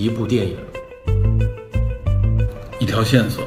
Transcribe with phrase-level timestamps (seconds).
[0.00, 0.56] 一部电影，
[2.80, 3.44] 一条线索，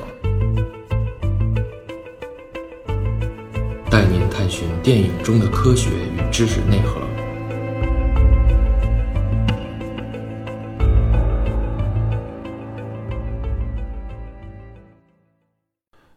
[3.89, 7.01] 带您探寻电影中的科学与知识内核。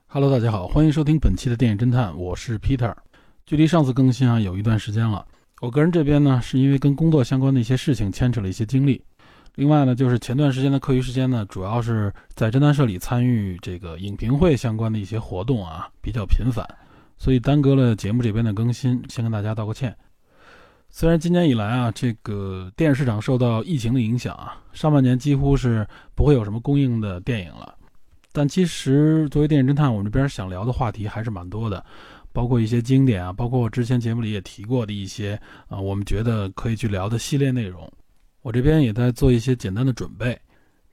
[0.07, 2.95] Hello，大家好，欢迎收听本期的电影侦探，我是 Peter。
[3.47, 5.25] 距离上次更新啊有一段时间了，
[5.63, 9.03] 我个人这边呢是因为跟工作相关的一些事情牵扯了一些精力，
[9.57, 16.65] 另外呢就是前段时间的课余时间呢，主要是在侦探社里参与这个影评会相关的一些活动啊，比较频繁，
[17.17, 19.97] 所以耽搁了节目这边的更新，先跟大家道个歉。
[20.91, 27.75] 虽然今年以来啊，这个电影市场受到疫情的影响啊，上半年几乎是不会有什么公映的电影了。
[28.33, 31.83] 但其实，作为电影侦探，我们这边想聊的话题还是蛮多的，
[32.31, 37.91] 包括一些经典啊，包括之前节目里也提过的一些啊，我们觉得可以去聊的系列内容。
[38.47, 40.39] 我这边也在做一些简单的准备，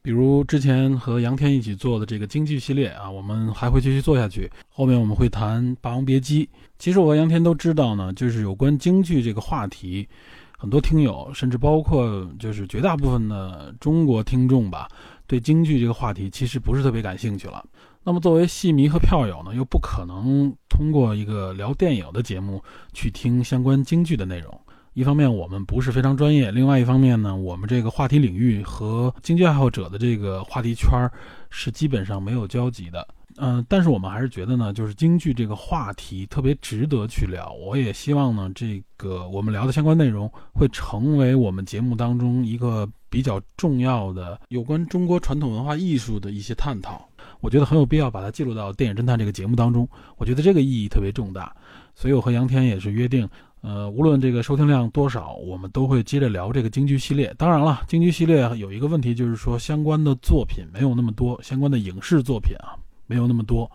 [0.02, 4.50] 比如之前和杨天一起做的这个京剧系列啊，我们还会继续做下去。
[4.70, 6.46] 后面我们会谈《霸王别姬》。
[6.80, 10.10] 其实我和杨天都知道呢，就是有关京剧这个话题，
[10.58, 14.90] 很多听友，甚至包括就是绝大部分的中国听众吧。
[15.28, 17.64] 对京剧这个话题其实不是特别感兴趣了。
[18.04, 22.64] 那么作为戏迷和票友呢，又不可能通过一个聊电影的节目
[22.94, 24.60] 去听相关京剧的内容。
[24.94, 31.12] 一方面我们不是非常专业，另外一方面呢，我们这个话题领域和京剧爱好者的这个话题圈儿
[31.50, 33.08] 是基本上没有交集的。
[33.38, 37.52] 嗯，但是我们还是觉得呢，就是京剧这个话题特别值得去聊。
[37.54, 47.10] 我也希望呢，这个我们聊的相关内容会成为我们节目当中一个比较重要的有关中国传统文化艺术的一些探讨。
[47.40, 49.90] 我觉得很有必要把它记录到《电影侦探》这个节目当中。
[50.18, 51.52] 我觉得这个意义特别重大，
[51.96, 53.28] 所以我和杨天也是约定，
[53.64, 57.34] 呃，无论这个收听量多少，我们都会接着聊这个京剧系列。
[57.38, 62.76] 当然了，京剧系列有一个问题，就是说相关的作品没有那么多，相关的影视作品啊。
[63.06, 63.70] 没有那么多，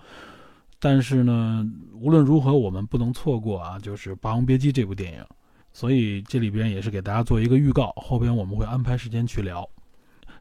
[0.79, 1.67] 但是呢，
[2.01, 5.25] 无论如何，我们不能错过啊，就是《霸王别姬》这部电影。
[5.73, 9.69] 所以这里边也是给大家做一个预告，后边我们会安排时间去聊。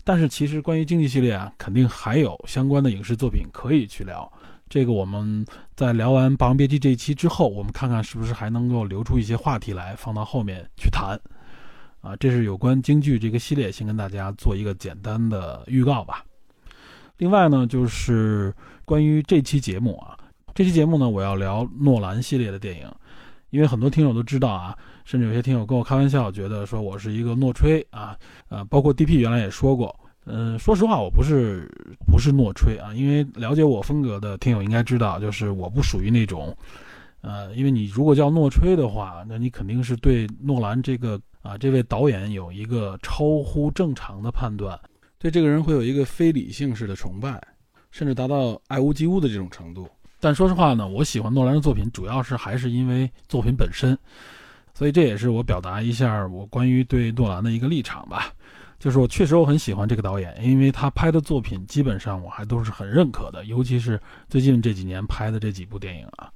[0.03, 4.31] 但是其实关于经济系列啊，肯定还有相关的影视作品可以去聊。
[4.69, 5.45] 这个我们
[5.75, 11.19] 在聊完《霸王别姬》这一期之后，我们看看是不是还能够留出一些话题来放到后面去谈。
[12.01, 16.23] 啊，这是有关京剧这个系列，先跟大家做一个简单的预告吧。
[17.17, 18.53] 另外呢，就是
[18.85, 20.17] 关于这期节目啊，
[20.53, 22.87] 这期节目呢，我要聊诺兰系列的电影，
[23.49, 28.15] 因为很多听友都知道啊，甚至有些听友跟我开玩笑，觉得说我是一个诺吹啊，
[28.49, 29.93] 呃，包括 DP 原来也说过，
[30.29, 31.71] 嗯，说实话，我不是
[32.05, 36.53] 不是诺吹啊，因为了解我风格的听友应该知道，就是我不属于那种，
[37.21, 44.77] 呃，因为你如果叫诺吹的话，那你肯定是对诺兰这个啊这位导演有一个超乎正常的判断。
[45.17, 47.41] 对这个人会有一个非理性式的崇拜，
[47.89, 49.87] 甚至达到爱屋及乌的这种程度。
[50.19, 53.97] 但说实话呢，我喜欢诺兰的作品，主要是还是因为作品本身。
[54.73, 58.31] 所以这也是我表达一下我关于对诺兰的一个立场吧。
[58.79, 63.99] 就是我确实我很喜欢这个导演，因为他拍的作品基本上我还都是很认可的，尤其是
[64.29, 66.29] 最近这几年拍的这几部电影啊。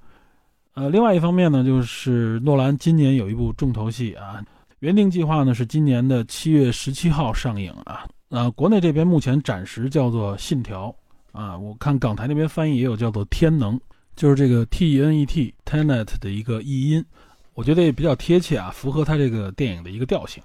[0.74, 4.44] 呃，另外一方面呢，就是诺兰今年有一部重头戏啊，
[4.80, 8.08] 原定计划呢是今年的七月十七号上映啊。
[8.30, 10.96] 呃，国内这边目前暂时叫做《信条》，
[11.38, 13.78] 啊，我看港台那边翻译也有叫做《天能》，
[14.16, 17.06] 就是这个 T E N E T Tenet 的一个译音，
[17.54, 20.42] 我觉得也比较贴切啊，符合它这个电影的一个调性。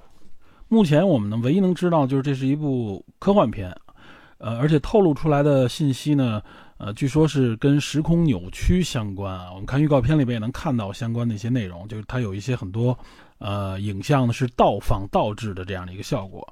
[0.69, 3.72] 目前我们呢，唯一能知道就是这是一部科幻片，
[4.38, 6.43] 呃，而且透露出来的信息呢，
[6.78, 9.50] 呃，据说是跟时空扭曲相关啊。
[9.53, 12.99] 我们看预告片里边也能看到相关的一些内容，就是它有一些很多
[13.38, 16.47] 呃影像呢是倒放倒置的这样的一个效果。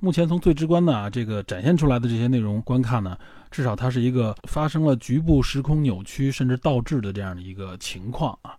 [0.00, 3.18] 目前从最直观的啊这个展现出来的这些内容观看呢，
[3.50, 8.56] 至少它是一个发生了局部时空扭曲甚至倒置的这样的一个情况啊，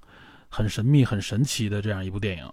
[0.49, 2.45] 很神秘很神奇的这样一部电影。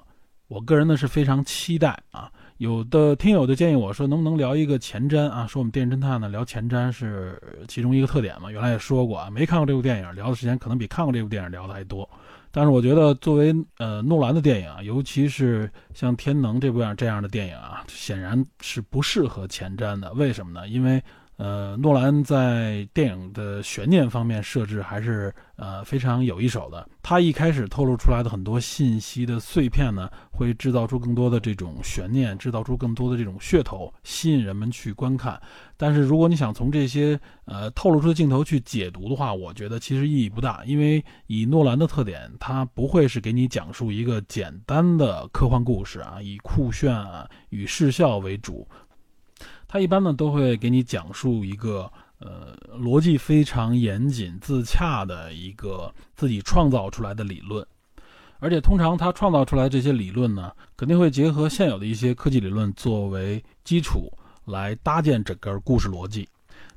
[0.49, 2.32] 我个人呢是非常期待啊。
[2.58, 5.47] 有的听友就建议我说，能不能聊一个前瞻啊？
[5.47, 7.38] 说我们电影侦探呢聊前瞻是
[7.69, 8.50] 其中一个特点嘛。
[8.50, 12.08] 原来也说过啊，没看过这部电影，聊的时间可能比看过这部电影聊的还多。
[12.50, 20.11] 但是我觉得，作为呃诺兰的电影啊，尤其是像《天能》这部样这样的电影啊，显然是不适合前瞻的。
[20.14, 20.67] 为什么呢？
[20.67, 21.03] 因为
[21.37, 26.88] 呃，诺兰在电影的悬念方面设置还是呃非常有一手的。
[27.03, 35.41] 他一开始透露出来的很多信息的碎片呢，会制造出更多的这种悬念，制造出更多的这种噱头，吸引人们去观看。
[35.77, 48.67] 但是如果你想从这些呃透露出的镜头去解读的话，我觉得其实意义不大，因为以诺兰的特点，他不会是给你讲述一个简单的科幻故事啊，以酷炫啊与视效为主。
[49.69, 57.67] 他一般呢都会给你讲述一个呃逻辑非常严谨、自洽的一个自己创造出来的理论，
[58.39, 64.13] 而且通常他创造出来这些理论呢，肯定会结合现有的一些科技理论作为基础
[64.45, 66.29] 来搭建整个故事逻辑。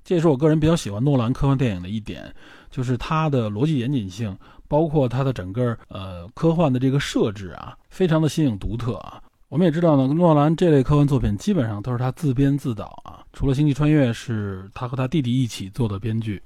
[0.03, 2.33] 这也是我个人比较喜欢诺兰科幻电影的一点，
[2.71, 4.35] 就是它的逻辑严谨性，
[4.67, 9.21] 包括它的整个呃科幻的这个设置啊，非常的新颖独特啊。
[9.49, 16.39] 我们也知道呢，诺兰这类科幻作品基本上都是他自编自导啊，除了《星际穿越》是他和他弟弟一起做的编剧，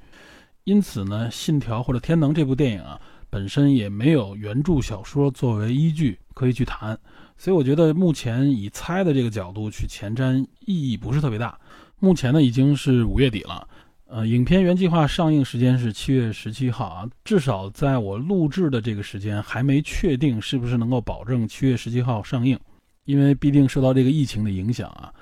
[0.63, 2.97] 因此呢，《信条》或者《天能》这部电影啊，
[3.29, 6.97] 本身也没有原著小说作为依据可以去谈，
[7.37, 11.59] 所以我觉得目前以猜的这个角度去前瞻意义不是特别大。
[11.99, 13.67] 目前呢已经是五月底了，
[14.07, 22.57] 呃，影片原计划上映时间是七月十七号啊，至少在我录制的这个时间还没确定是不是能够保证七月十七号上映。
[23.05, 25.13] 因为必定受到这个疫情的影响啊，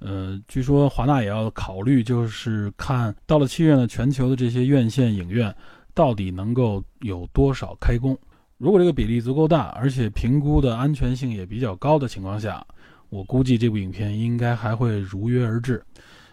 [0.00, 5.54] 呃，据说华纳也要考虑，就是看到了七月呢，全球的这些院线影院
[5.94, 8.18] 到底能够有多少开工。
[8.58, 12.62] 如果这个比例足够大，而且评估的安全性也比较高的情况下，
[13.08, 15.82] 我估计这部影片应该还会如约而至。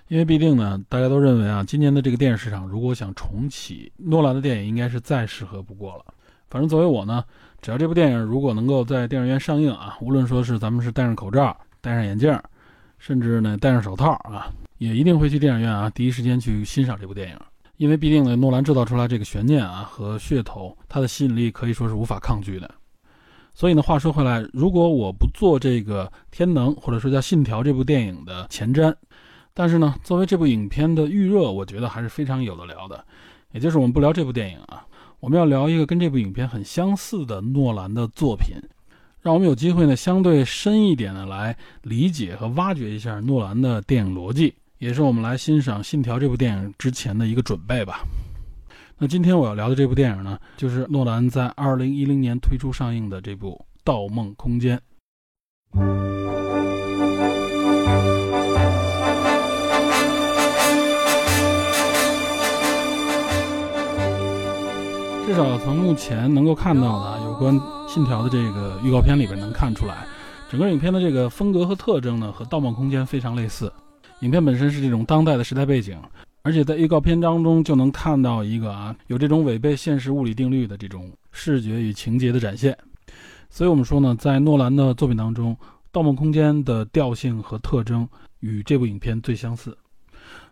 [0.09, 6.05] 因为必定呢，大家都认为啊，今年的这个电影市场如果想重启，诺兰的电影应该是再适合不过了。
[6.49, 7.23] 反正作为我呢。
[7.61, 12.39] 只要这部电影如果能够在电影院上映啊，无论说是咱们是戴上口罩、戴上眼镜，
[12.97, 17.37] 甚至呢戴上手套啊，也一定会去电影院啊，第一时间去欣赏这部电影。
[17.77, 22.69] 因为毕竟呢，诺兰制造出来这个悬念啊和噱头，它的吸引力可以说是无法抗拒的。
[23.53, 28.93] 所以呢，话说回来，如果我不做这个《天能》或者说叫《信条》这部电影的前瞻，
[29.53, 33.03] 但是呢，作为这部影片的预热，我觉得还是非常有的聊的。
[33.51, 34.85] 也就是我们不聊这部电影啊。
[35.19, 38.55] 我们要聊一个跟这部影片很相似的诺兰的作品，
[39.19, 48.01] 让我们有机会呢相对深一点的来理解和挖掘一下诺兰的电影逻辑，也是我们来欣赏《信条》这部电影之前的一个准备吧。
[48.99, 54.79] 那今天我要聊的这部电影呢，就是诺兰在2010年推出上映的这部《盗梦空间》。
[65.27, 70.07] 至少从目前能够看到的有关《信条》的这个预告片里边能看出来，
[70.49, 73.69] 整个影片的这个风格和特征呢和《盗梦空间》非常类似。
[74.21, 75.99] 影片本身是这种当代的时代背景，
[76.43, 82.77] 而且在预告片当中就能看到一个啊有这种违背现实物理定律的这种视觉与情节的展现。
[83.49, 85.53] 所以我们说呢，在诺兰的作品当中，
[85.91, 88.07] 《盗梦空间》的调性和特征
[88.39, 89.77] 与这部影片最相似。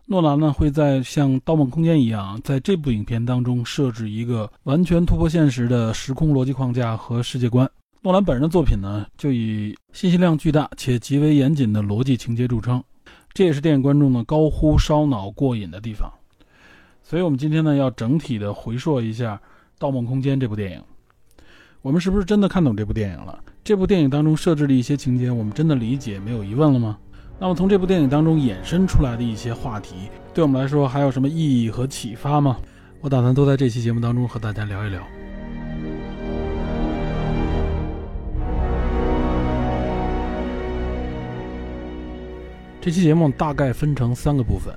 [0.08, 7.68] 诺兰呢会在像《盗梦空间》一样，在这部影片当中设置一个完全突破现实的时空逻辑框架和世界观。
[8.02, 12.80] 诺兰本人的作品呢，就以信息量巨大且极为严谨的逻辑情节著称，
[13.32, 16.08] 这也是电影观众呢高呼烧脑过瘾的地方。
[17.02, 19.34] 所以，我们今天呢要整体的回溯一下
[19.76, 20.82] 《盗梦空间》这部电影，
[21.82, 23.42] 我们是不是真的看懂这部电影了？
[23.64, 26.96] 这部电影当中设置的一些情节，我们真的理解没有疑问了吗？
[27.38, 29.94] 那么从这部电影当中衍生出来的一些话题，
[30.32, 32.56] 对我们来说还有什么意义和启发吗？
[33.02, 35.02] 我打算都在这期节目当中和大家聊一聊。
[42.80, 44.74] 这期节目大概分成三个部分，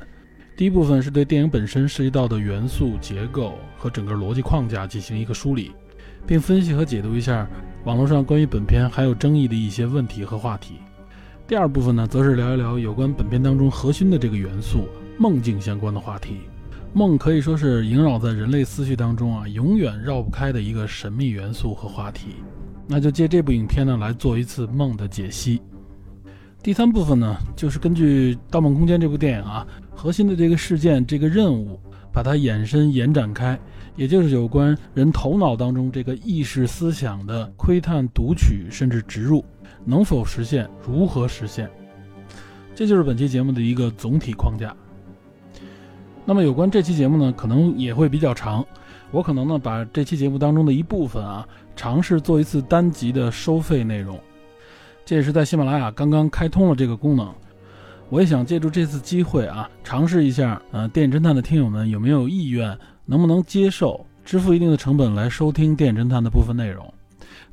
[0.57, 5.71] 第一部分是对电影本身涉及到的元素结构和整个逻辑框架进行一个梳理，
[6.27, 7.47] 并分析和解读一下
[7.85, 10.73] 网络上关于本片还有争议的一些问题和话题。
[11.49, 14.87] 第二部分呢，则是聊一聊有关本片当中核心的这个元素——
[15.17, 16.41] 梦境相关的话题。
[16.93, 22.35] 梦可以说是萦绕在人类思绪当中啊，永远绕不开的一个神秘元素和话题。
[22.85, 25.59] 那就借这部影片呢，来做一次梦的解析。
[26.61, 31.79] 第三部分呢，就是根据《盗梦空间》这部电影啊，核心的这个事件、这个任务，
[32.11, 33.57] 把它延伸、延展开，
[33.95, 39.43] 也就是有关人头脑当中这个意识思想的窥探、读取，甚至植入。
[39.85, 40.69] 能否实现？
[40.85, 41.69] 如何实现？
[42.75, 44.75] 这就是本期节目的一个总体框架。
[46.25, 48.63] 那么，有关这期节目呢，可能也会比较长。
[49.11, 54.19] 我可能呢，把这期节目当中的一部分啊，尝试做一次单集的收费内容。
[55.09, 57.33] 这也是在喜马拉雅刚刚开通了这个功能。
[58.09, 66.93] 我也想借助这次机会啊，尝试一下，呃，电影侦探的听友们有没有意愿，能不能接受支付一定的成本来收听电影侦探的部分内容。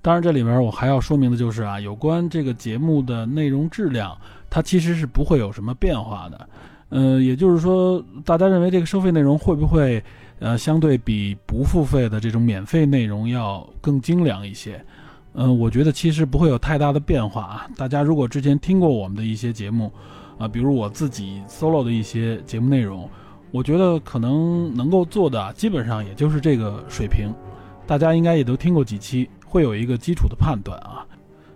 [0.02, 4.14] 当然，这里边我还要说明的就是啊，有关这个节目的内容质量，
[4.50, 6.48] 它其实是不会有什么变化的。
[6.90, 10.04] 呃，也就是说，大家认为这个收费内容会不会，
[10.40, 14.84] 呃，相对比不付费的这种免费内容要更精良一些？
[15.38, 17.66] 嗯，我觉得其实不会有太大的变化啊。
[17.76, 19.92] 大家如果之前听过我们的一些节目，
[20.38, 23.06] 啊，比如我自己 solo 的一些节目内容，
[23.50, 27.32] 我觉得可能能够做的基本上也就是这个水平。
[27.86, 31.06] 大家应该也都听过几期，会有一个基础的判断啊。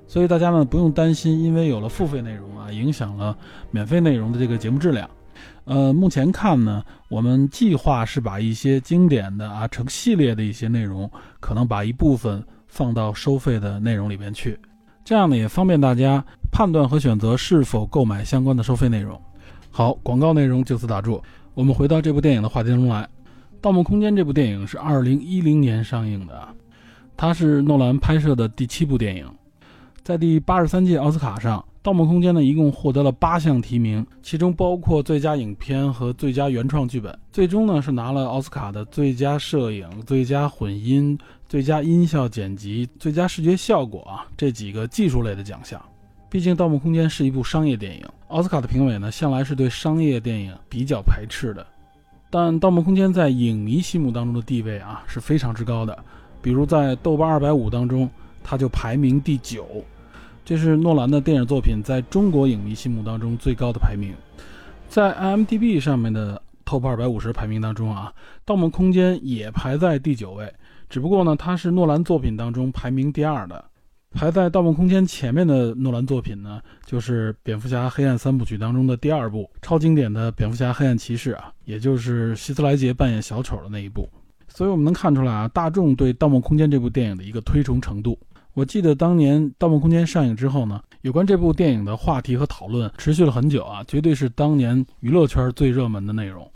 [0.06, 3.34] 所以大家呢不用担心，因为有了付费内容啊，影响了
[3.70, 5.08] 免费内容的这个节目质量。
[5.64, 11.10] 呃，目前看呢，我们计划是把一些经典的啊成系列的一些内容，
[11.40, 14.58] 可能把一部分放到收费的内容里边去，
[15.04, 19.20] 这样呢也方便大家判断和选择是否购买相关的收费内容。
[19.70, 21.22] 好，广告内容就此打住，
[21.54, 23.02] 我们回到这部电影的话题中来。
[23.60, 26.48] 《盗梦空间》这部电影是二零一零年上映的，
[27.16, 29.26] 它是诺兰拍摄的第七部电影，
[30.02, 31.58] 在第八十三届奥斯卡上。
[31.82, 37.18] 《盗梦空间》呢，一共获得了八项提名，其中包括最佳影片和最佳原创剧本。
[37.32, 41.18] 最终呢，是拿了奥斯卡的最佳摄影、最佳混音、
[41.50, 45.84] 最佳音效剪辑、最佳视觉效果啊这几个技术类的奖项。
[46.28, 51.66] 毕竟，《盗梦空间》是一部商业电影，奥斯卡的评委呢，向来是对商业电影比较排斥的。
[52.30, 55.98] 但《盗梦空间》在影迷心目当中的地位啊，是非常之高的。
[56.40, 58.08] 比如在豆瓣二百五当中，
[58.44, 59.66] 它就排名第九。
[60.44, 64.14] 这是诺兰的电影作品在中国影迷心目当中最高的排名，
[64.88, 68.12] 在 IMDB 上面的 Top 二百五十排名当中啊，
[68.44, 70.48] 《盗梦空间》也排在第九位。
[70.90, 73.64] 只不过呢，它是诺兰作品当中排名第二的。
[74.12, 84.08] 排在《盗梦空间》前面的诺兰作品呢，就是《蝙蝠侠：黑暗三部曲》当中的第二部超经典的《蝙蝠侠：黑暗骑士》啊，也就是希斯莱杰扮演小丑的那一部。
[84.48, 88.18] 所以我们能看出来啊，大众对《盗梦空间》这部电影的一个推崇程度。
[88.54, 96.50] 我记得当年《盗梦空间》上映之后呢，有关这部电影的话题和讨论持续了很久啊，绝对是当年娱乐圈最热门的内容。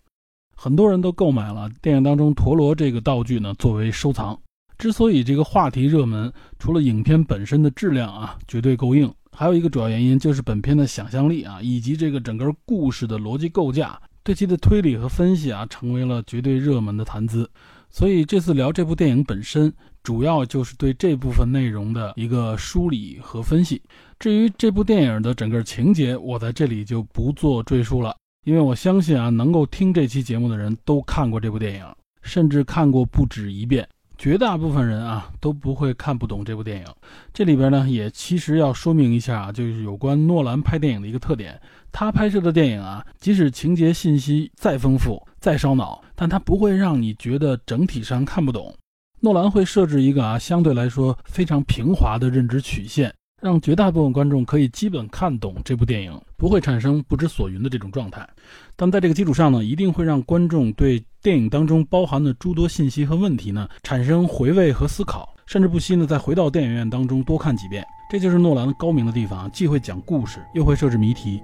[0.55, 4.39] 很多人都购买了电影当中陀螺这个道具呢，作为收藏。
[4.77, 17.49] 之所以这个话题热门，除了影片本身的质量啊绝对够硬，还有一个主要原因就是本片的想象力啊，以及这个整个故事的逻辑构架，对其的推理和分析啊，成为了绝对热门的谈资。
[17.89, 19.73] 所以这次聊这部电影本身。
[20.03, 23.81] 主要就是对这部分内容的一个梳理和分析。
[24.19, 31.85] 至于这部电影的整个情节，我在这里就不做赘述了，因为我相信啊，能够听这期节目的人都看过这部电影，
[32.21, 33.87] 甚至看过不止一遍。
[34.19, 36.85] 绝大部分人啊都不会看不懂这部电影。
[37.33, 41.59] 这里边呢，也其实要说明一下啊，就是有关诺兰拍电影的一个特点。
[41.91, 48.73] 他拍摄的电影啊，即使情节信息再丰富、再烧脑，但他不会让你觉得整体上看不懂。
[49.21, 53.11] 诺兰会设置一个啊相对来说非常平滑的认知曲线，
[53.45, 58.27] 让绝大部分观众可以基本看懂这部电影，不会产生不知所云的这种状态。
[58.75, 67.85] 但在这个基础上呢，一定会让观众对电影当中包含的诸多信息和问题呢产生回味和思考，甚至不惜呢再回到电影院当中多看几遍。
[68.09, 71.39] 这就是诺兰高明的地方，既会讲故事，又会设置谜题。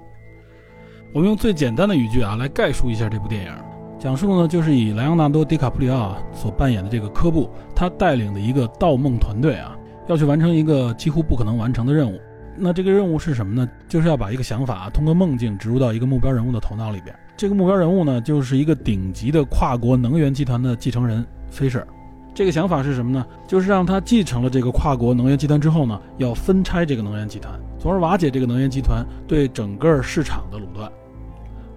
[1.12, 3.52] 我们用最简单的语句啊来概述一下这部电影。
[4.00, 9.76] 讲述呢，就是以莱昂纳多·迪卡普里奥所扮演的这个科布，他带领的一个盗梦团队啊，
[10.08, 12.20] 要去完成一个几乎不可能完成的任务。
[12.56, 13.68] 那这个任务是什么呢？
[13.88, 17.14] 就是要把一个想法通过梦境植入到一个目标人物的头脑里边。
[17.36, 21.86] 这个目标人物呢，就是一个顶级的跨国能源集团的继承人菲舍。
[22.34, 23.26] 这个想法是什么呢？
[23.46, 30.90] 就是让他继承了这个跨国能源集团之后呢，要分拆这个能源集团，从而瓦解这个能源集团对整个市场的垄断。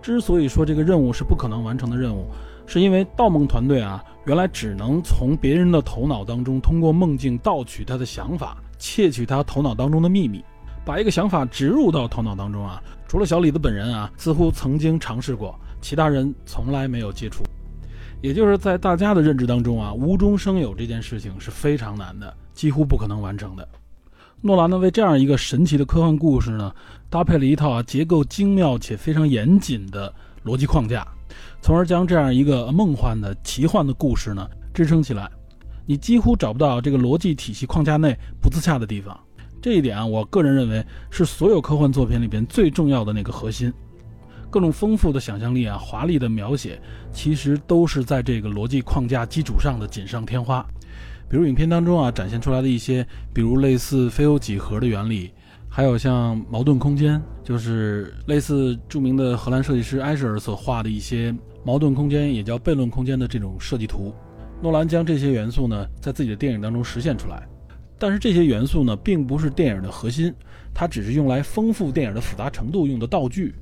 [0.02, 2.28] 之所以说这个任务是不可能完成的任务，
[2.66, 10.44] 是因为盗梦团队啊，原来只能从别人的头脑当中通过梦境盗取他的想法，窃取他头脑当中的秘密，
[10.84, 12.82] 把一个想法植入到头脑当中啊。
[13.08, 17.44] 除了小李子本人啊，似乎曾经尝试过，其他人从来没有接触。
[18.22, 23.68] 也就是在大家的认知当中啊，无中生有这件事情是非常难的，几乎不可能完成的。
[24.42, 26.74] 诺兰呢，为这样一个神奇的科幻故事呢，
[27.12, 30.12] 搭配了一套啊结构精妙且非常严谨的
[30.44, 31.08] 逻辑框架，
[31.66, 35.28] 从而将这样一个梦幻的奇幻的故事呢支撑起来。
[35.88, 39.20] 你几乎找不到这个逻辑体系框架内不自洽的地方。
[39.60, 43.74] 这一点啊，我个人认为是所有科幻作品里边最重要的那个核心。
[44.52, 46.80] 各种丰富的想象力啊，华丽的描写，
[47.12, 50.64] 其实都是在这个逻辑框架基础上的锦上添花。
[51.28, 53.04] 比如影片当中啊展现出来的一些，
[53.34, 55.32] 比如类似非欧几何的原理，
[55.68, 64.14] 还有像矛盾空间，就是类似著名的荷兰设计师埃舍尔所画的一些矛盾空间，也叫悖论空间的这种设计图。
[64.62, 67.46] 诺兰将这些元素呢在自己的电影当中实现出来，
[67.98, 70.34] 但是这些元素呢并不是电影的核心，
[70.74, 73.54] 它只是用来丰富电影的复杂程度用的道具，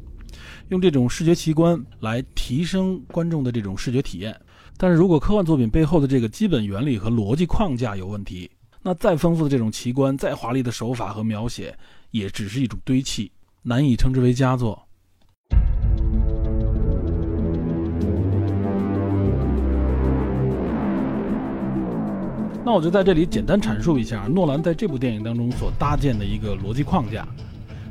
[0.67, 4.39] 用这种视觉奇观来提升观众的这种视觉体验。
[4.77, 11.74] 但是如果科幻作品背后的这个基本原理和逻辑框架有问题，那再丰富的这种奇观、再华丽的手法和描写，
[12.12, 13.31] 也只是一种堆砌，
[13.62, 14.88] 难以称之为佳作。
[22.65, 27.27] 那我就在这里简单阐述一下诺兰在这部电影当中所搭建的一个逻辑框架。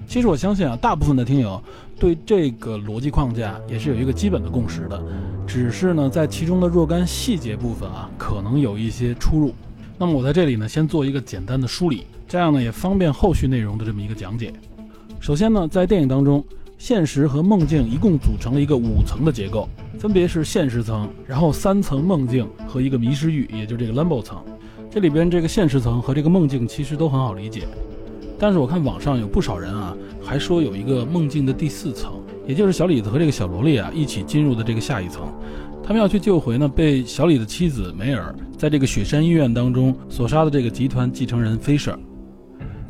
[0.07, 1.63] 其实我相信啊，大部分的听友
[1.99, 5.03] 对这个逻辑框架也是有一个基本的共识的，
[5.47, 9.55] 只是呢，在其中的若干细节部分啊，可能有一些出入。
[9.99, 14.53] 那么我在这里呢，先做一个简单的梳理，这样呢也方便后续内容的这么一个讲解。
[15.21, 16.45] 首先呢，在电影当中，
[16.85, 19.69] 现实和梦境一共组成了一个五层的结构，
[20.01, 24.43] 分别是现实层，然后三层梦境和一个迷失域，也就是这个 limbo 层。
[24.91, 27.69] 这里边这个现实层和这个梦境其实都很好理解，
[28.37, 32.15] 但是我看网上有不少人啊，还说有一个梦境的第四层，
[32.49, 35.33] 也就是小李子和这个小萝莉啊一起进入的这个下一层。
[35.85, 41.95] 他们要去救回呢被小李的妻子梅尔在这个雪山医院当中所杀的这个集团继承人 Fisher。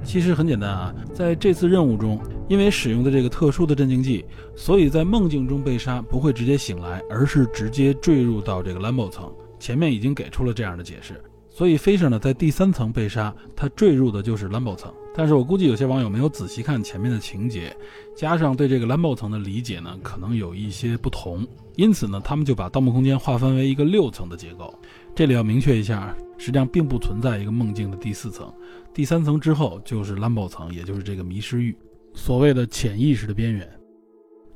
[0.02, 2.18] 其实很简单啊，在这次任务中，
[2.48, 9.32] 因为使用的这个特殊的镇静剂，所以在梦境中被杀不会直接醒来，而是直接坠入到这个 Limbo 层。
[9.58, 11.22] 前面已经给出了这样的解释。
[11.48, 14.92] 所以，Fisher 呢在第三层被杀，他坠入的就是 Limbo 层。
[15.14, 17.76] 但是我估计有些网友没有仔细看前面的情节，
[18.16, 21.46] 加上对这个 Limbo 层的理解呢，可能有一些不同。
[21.76, 24.74] 因此呢，他们就把《盗梦空间》划分为一个六层的结构。
[25.14, 28.50] 这里要明确一下，实际上并不存在一个梦境的第四层，
[28.94, 31.76] 第三层之后就是 Limbo 层，也就是这个迷失域，
[32.14, 33.68] 所谓的潜意识的边缘。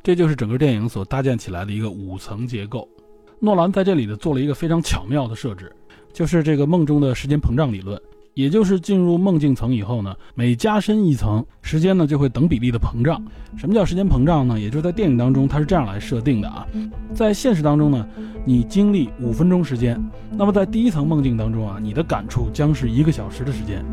[0.03, 2.89] 这就是整个电影所搭建起来的一个五层结构。
[3.41, 5.73] 诺兰在这里呢做了一个非常巧妙的设置。
[6.13, 8.01] 就是这个梦中的时间膨胀理论，
[8.33, 13.23] 也就是进入梦境层以后呢，每加深一层，时间呢就会等比例的膨胀。
[13.59, 14.59] 什么叫时间膨胀呢？
[14.59, 16.67] 也就是在电影当中它是这样来设定的啊，
[17.13, 18.09] 在现实当中呢，
[18.47, 23.85] 你经历五分钟时间，那么在第一层梦境当中啊，你的感触将是一个小时的时间，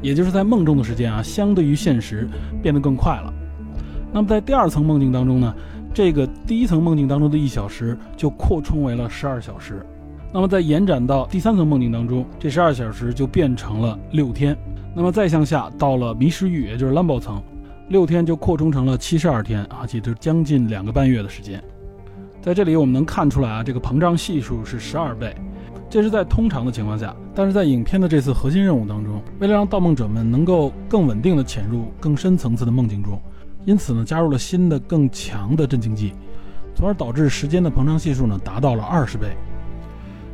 [0.00, 2.28] 也就是在梦中的时间啊，相对于现实
[2.62, 3.32] 变得更快了。
[4.12, 5.54] 那么在第二层梦境当中呢，
[5.92, 9.84] 这个第一层梦境当中的一小时就扩充为了十二小时。
[10.32, 14.56] 那么在延展到第三层梦境当中，这十二小时就变成了六天。
[14.94, 17.42] 那么再向下到了迷失域，也就是 Lambo 层，
[17.88, 21.62] 六天就扩充成了七十二天啊，也就将近两个半月的时间。
[22.40, 25.34] 在这里我们能看出来啊，这个膨胀系数是十二倍，
[25.90, 27.14] 这是在通常的情况下。
[27.34, 33.20] 但是在影片的这次核心任务当中，为了让盗梦者们能够更稳定的潜入更深层次的梦境中，
[33.64, 36.12] 因此呢，加入了新的更强的镇静剂，
[36.74, 39.36] 从而导致时间的膨胀系数呢达到了二十倍。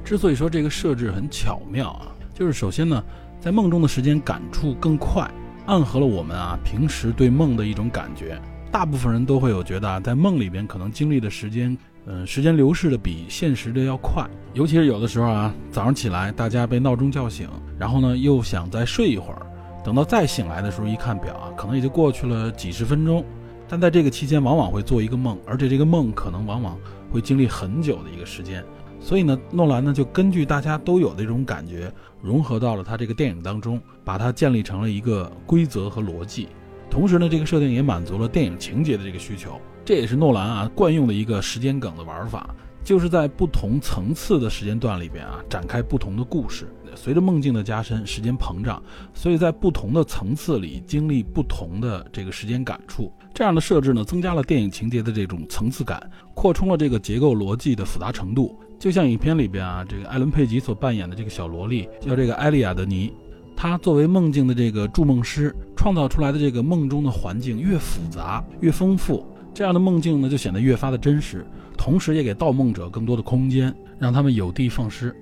[0.05, 3.03] 之所以说这个设置很巧妙啊，就是首先呢，
[3.41, 5.31] 在梦中的时间感触更快，
[5.67, 8.41] 暗合了我们啊平时对梦的一种感觉。
[8.71, 14.29] 大部分人都会有觉得啊，在梦里边可能经历的时间，嗯，时间流逝的比现实的要快。
[14.53, 19.47] 尤其是有的时候啊，早上起来大家被闹钟叫醒，然后呢又想再睡一会儿，
[19.83, 23.25] 等到再醒来的时候一看表啊，可能也就过去了几十分钟。
[23.67, 26.79] 但在这个期间，往往会做一个梦，而且这个梦可能往往
[27.11, 28.63] 会经历很久的一个时间。
[29.01, 36.49] 所以呢，诺兰呢就根据大家都有的这种感觉，融合到了他这个电影当中，把它建立成了一个规则和逻辑。
[36.91, 39.59] 同时呢，这个设定也满足了电影情节的这个需求。
[39.85, 42.49] 这也是诺兰啊惯用的一个时间梗的玩法，
[42.83, 46.67] 就是在不同层次的时间段里边啊展开不同的故事。
[46.97, 48.81] 随着梦境的加深，时间膨胀，
[49.13, 53.13] 所以在不同的层次里经历不同的这个时间感触。
[53.35, 58.57] 这样的设置呢，增加了电影情节的这种层次感，扩充了这个结构逻辑的复杂程度。
[58.79, 63.13] 就像影片里边啊，这个艾伦佩吉所扮演的这个小萝莉叫这个艾利亚德尼，
[63.57, 71.47] 她作为梦境的这个筑梦师，创造出来的这个梦中的环境越复杂越丰富，这样的梦境呢就显得越发的真实，
[71.79, 75.15] 同时也给盗梦者更多的空间，让他们有的放矢。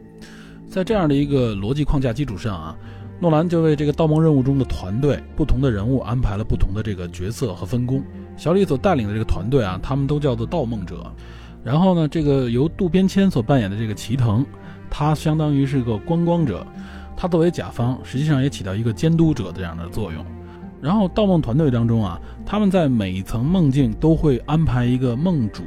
[0.67, 2.77] 在这样的一个逻辑框架基础上啊，
[3.21, 8.03] 诺兰就为这个盗梦任务中的团队不同的人物安排了不同的这个角色和分工。
[8.39, 11.13] 小李所带领的这个团队啊，他们都叫做盗梦者。
[11.63, 14.45] 然后呢，这个由渡边谦所扮演的这个齐藤，
[14.91, 16.67] 他相当于是个观光者，
[17.17, 20.25] 他作为甲方，实际上也起到一个监督者这样的作用。
[20.83, 25.63] 然后盗梦团队当中啊，他们在每一层梦境都会安排一个梦主，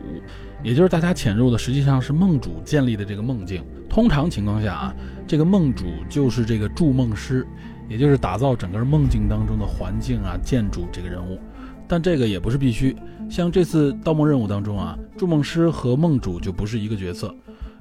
[0.61, 3.63] 也就是大家潜入的实际上是梦主建立的这个梦境。
[3.89, 7.47] 通常情况下啊，这个梦主就是这个筑梦师，
[7.87, 11.39] 也就是打造整个梦境当中的环境啊、建筑这个人物。
[11.87, 12.93] 但这个也不是必须，
[13.29, 17.33] 像这次盗梦任务当中啊，筑梦师和梦主就不是一个角色。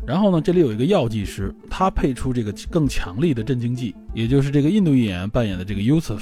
[0.06, 6.20] 然后呢，这里有一个药剂师，他配出这个更强力的镇静剂，也就是这个印度裔演员扮演的这个 Yusuf，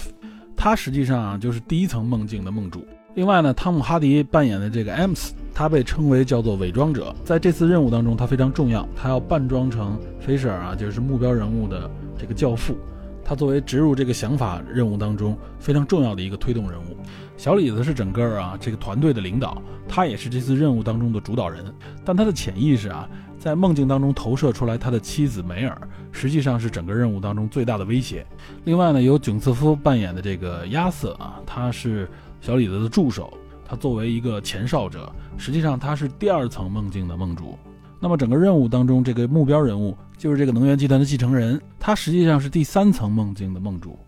[0.65, 2.87] 他实际上就是第一层梦境的梦主。
[3.17, 12.77] 另外呢，汤姆哈迪扮演的这个 M s 他被称为叫做伪装者，在这次任务当中他非常重要，他要扮装成 Fisher 啊，就是目标人物的这个教父。
[13.25, 16.97] 他作为植入这个想法任务当中非常重要的一个推动人物，
[17.37, 21.65] 小李子是整个啊这个团队的领导，他也是这次任务当中的主导人。
[22.05, 23.09] 但他的潜意识啊，
[23.43, 25.77] 在梦境当中投射出来他的妻子梅尔，
[26.13, 28.25] 实际上是整个任务当中最大的威胁。
[28.63, 32.09] 另外呢，由囧瑟夫扮演的这个亚瑟啊，他是
[32.41, 37.59] 小李子的助手，他作为一个前哨者，实际上他是第二层梦境的梦主。
[37.99, 43.99] 那么整个任务当中，这个目标人物就是这个能源集团的继承人，他实际上是第三层梦境的梦主。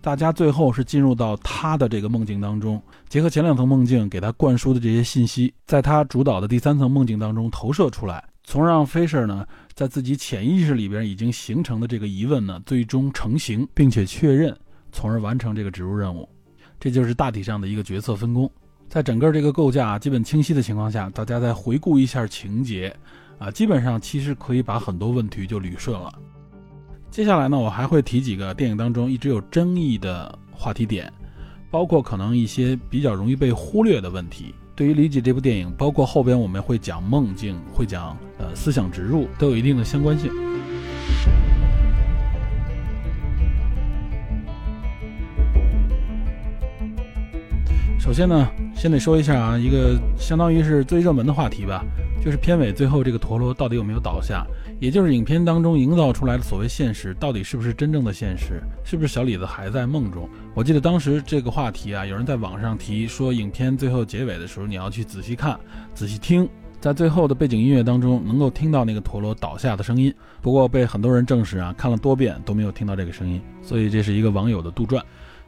[0.00, 14.56] 大家最后是进入到他的这个梦境当中，结合前两层梦境给他灌输的这些信息，在他主导的第三层梦境当中投射出来，从而让 Fisher 呢在自己潜意识里边已经形成的这个疑问呢最终成型，并且确认，
[14.92, 16.28] 从而完成这个植入任务。
[16.78, 18.48] 这就是大体上的一个角色分工。
[18.88, 22.94] 在整个这个构架基本清晰的情况下，大家再回顾一下情节，
[23.36, 26.14] 啊，基本上其实可以把很多问题就捋顺了。
[27.10, 31.12] 接下来呢，我还会提几个电影当中一直有争议的话题点，
[31.68, 34.54] 包括可能一些比较容易被忽略的问题。
[34.76, 40.30] 对于理解这部电影，包括后边我们会讲梦境，会讲呃思想植入，都有一定的相关性。
[47.98, 51.82] 首先呢，先得说一下啊，一个相当于是最热门的话题吧，
[52.26, 54.44] 就是片尾最后这个陀螺到底有没有倒下，
[54.80, 60.28] 也就是影片当中营造出来的所谓现实，到底是不是真正的现实，是不是小李子还在梦中？
[60.52, 65.56] 我记得当时这个话题啊，有人在网上提说，影片最后结尾的时候，你要去仔细看、
[65.94, 66.48] 仔细听，
[66.80, 70.12] 在最后的背景音乐当中能够听到那个陀螺倒下的声音。
[70.42, 75.00] 不过被很多人证实啊，看了多遍都没有听到这个声音，所以这是一个网友的杜撰。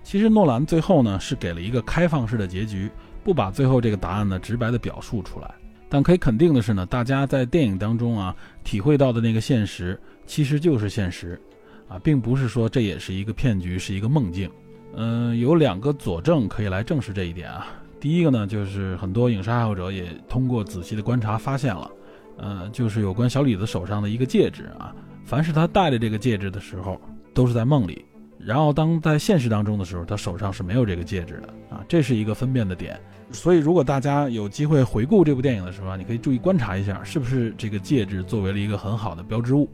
[0.04, 2.88] 其实诺兰最后呢是给了一个开放式的结局，
[3.24, 5.52] 不把最后这个答案呢直白的表述出来。
[5.88, 11.40] 但可以肯定的是呢，大家在电影当中啊体会到的那个现实其实就是现实，
[11.88, 14.50] 啊，并不是说这也是一个骗局，是一个梦境。
[14.94, 17.66] 嗯，有两个佐证可以来证实这一点啊。
[18.00, 21.90] 第一个呢，就是很多影视爱好者也通过仔细的观察发现了，
[22.36, 27.00] 呃，就是有关小李子手上的一个戒指啊，凡是他戴着这个戒指的时候，
[27.34, 28.04] 都是在梦里。
[28.38, 32.98] 然后，当在现实当中的时候，他手上是没有这个戒指的啊，这是一个分辨的点。
[33.30, 39.68] 所以，如果大家有机会回顾这部电影的时候啊，你可以注意观察一下，是不是这个戒指作为了一个很好的标志物，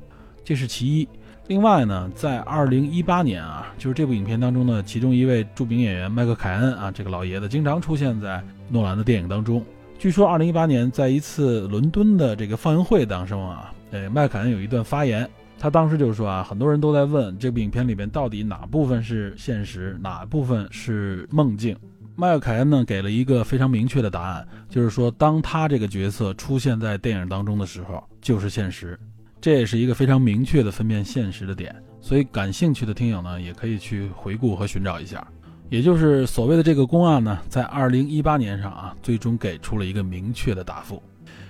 [0.45, 1.09] 这是其一。
[1.47, 9.64] 另外呢，在二零一八年啊，就是这部影片当中的其中一位著名演员迈克凯恩啊，这个老爷子经常出现在诺兰的电影当中。
[9.99, 15.29] 据说二零一八年在一次伦敦的这个放映会当中啊，呃，迈克凯恩有一段发言。
[15.57, 21.77] 他当时就是说啊，很多人都在问这部影片里边到底哪部分是现实，哪部分是梦境。
[22.16, 28.98] 迈克凯恩呢给了一个非常明确的答案，就是说当他这个角色出现在电影当中的时候，就是现实。
[29.40, 31.74] 这也是一个非常明确的分辨现实的点。
[32.00, 35.27] 所以感兴趣的听友呢，也可以去回顾和寻找一下。
[35.70, 41.03] 也就是所谓的这个公案呢，在二零一八年上啊，最终给出了一个明确的答复。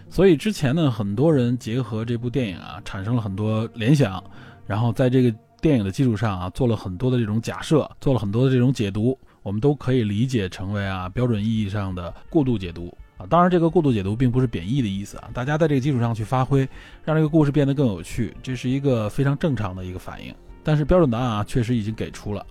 [0.09, 4.23] 所以之前呢，很多人结合这部电影啊，产生了很多联想，
[4.67, 13.27] 然后在这个电影的基础上啊，做了很多的这种假设，做了很多的这种解读，我们都可以理解成为啊标准意义上的过度解读啊。
[13.29, 16.69] 当然，这个过度解读并不是贬义的意思啊，大家在这个基础上去发挥，
[17.05, 20.35] 让这个故事变得更有趣，这是一个非常正常的一个反应。
[20.65, 22.45] 但是标准答案啊，确实已经给出了。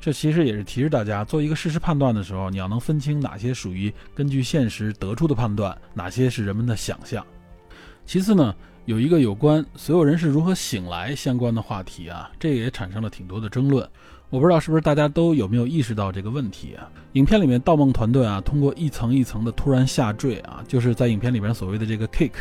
[0.00, 7.26] 这其实也是提示大家，做一个事实判断的时候，你要能分清哪些属于根据现实得出的判断，哪些是人们的想象。
[8.04, 8.54] 其次呢，
[8.84, 13.88] 有一个有关所有人是如何醒来相关的话题啊，这也产生了挺多的争论。
[14.36, 16.86] 我不知道是不是大家都有没有意识到这个问题啊？
[17.14, 22.32] 影片里面盗梦团队啊，通过一层一层的突然下坠啊，就是在影片里面所谓的这个 kick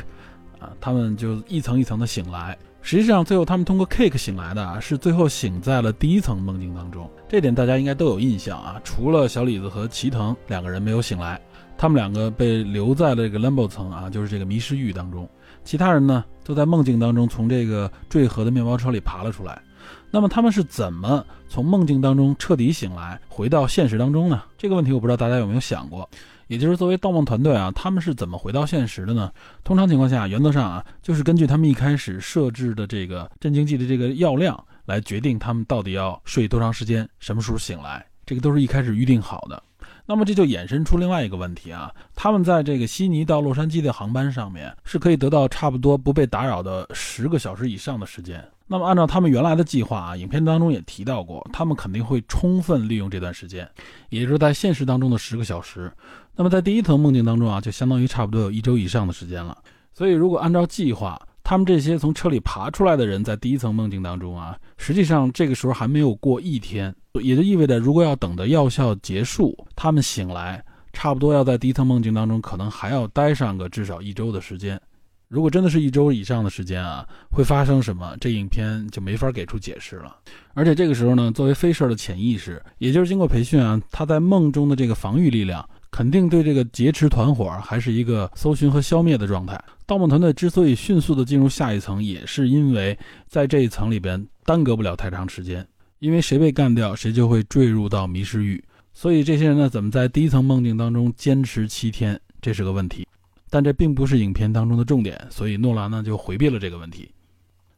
[0.59, 2.57] 啊，他们就一层一层的醒来。
[2.81, 7.09] 实际上，最后他们通过 Cake 醒来的啊，是最后醒在了第一层梦境当中。
[7.29, 8.77] 这点大家应该都有印象啊。
[8.83, 11.39] 除了小李子和齐藤两个人没有醒来，
[11.77, 15.27] 他们两个被留在了这个 Limbo 层啊，就是这个迷失域当中。
[15.63, 19.61] 其他人呢，都在梦境当中从这个坠河的面包车里爬了出来。
[20.11, 24.41] 那么他们是怎么从梦境当中彻底醒来，回到现实当中呢？
[24.57, 26.09] 这个问题我不知道大家有没有想过。
[26.47, 29.31] 也就是作为盗梦团队啊，他们是怎么回到现实的呢？
[29.63, 39.61] 通常情况下，原则上啊，就是根据他们一开始设置的这个镇静剂的这个药量来决定他们到底要睡多长时间，什么时候醒来，这个都是一开始预定好的。
[40.07, 48.43] 那么这就衍生出另外一个问题啊，他们在这个悉尼到洛杉矶的航班上面是可以得到差不多不被打扰的十个小时以上的时间。
[48.67, 53.67] 那么按照他们原来的计划啊，影片当中也提到过，他们肯定会充分利用这段时间，
[54.09, 55.91] 也就是在现实当中的十个小时。
[56.35, 59.57] 那么在第一层梦境当中啊，就相当于差不多有一周以上的时间了。
[59.93, 74.79] 所以如果按照计划，他们这些从车里爬出来的人在第一层梦境当中啊，实际上这个时候还没有过一天，也就意味着如果要等的药效结束，他们醒来，差不多要在第一层梦境当中可能还要待上个至少一周的时间。
[75.27, 78.15] 如果真的是一周以上的时间啊，会发生什么？
[78.21, 80.15] 这影片就没法给出解释了。
[80.53, 89.59] 而且这个时候呢，作为飞舍的潜意识，也就是经过培训啊，他在梦中的这个防御力量，肯定对这个劫持团伙还是一个搜寻和消灭的状态。
[89.87, 92.97] 盗梦团队之所以迅速的进入下一层，也是因为
[93.27, 95.67] 在这一层里边耽搁不了太长时间，
[95.99, 98.63] 因为谁被干掉，谁就会坠入到迷失域。
[98.93, 103.07] 所以这些人呢，怎么在第一层梦境当中坚持七天，这是个问题。
[103.49, 107.09] 但这并不是影片当中的重点，所以诺兰呢就回避了这个问题。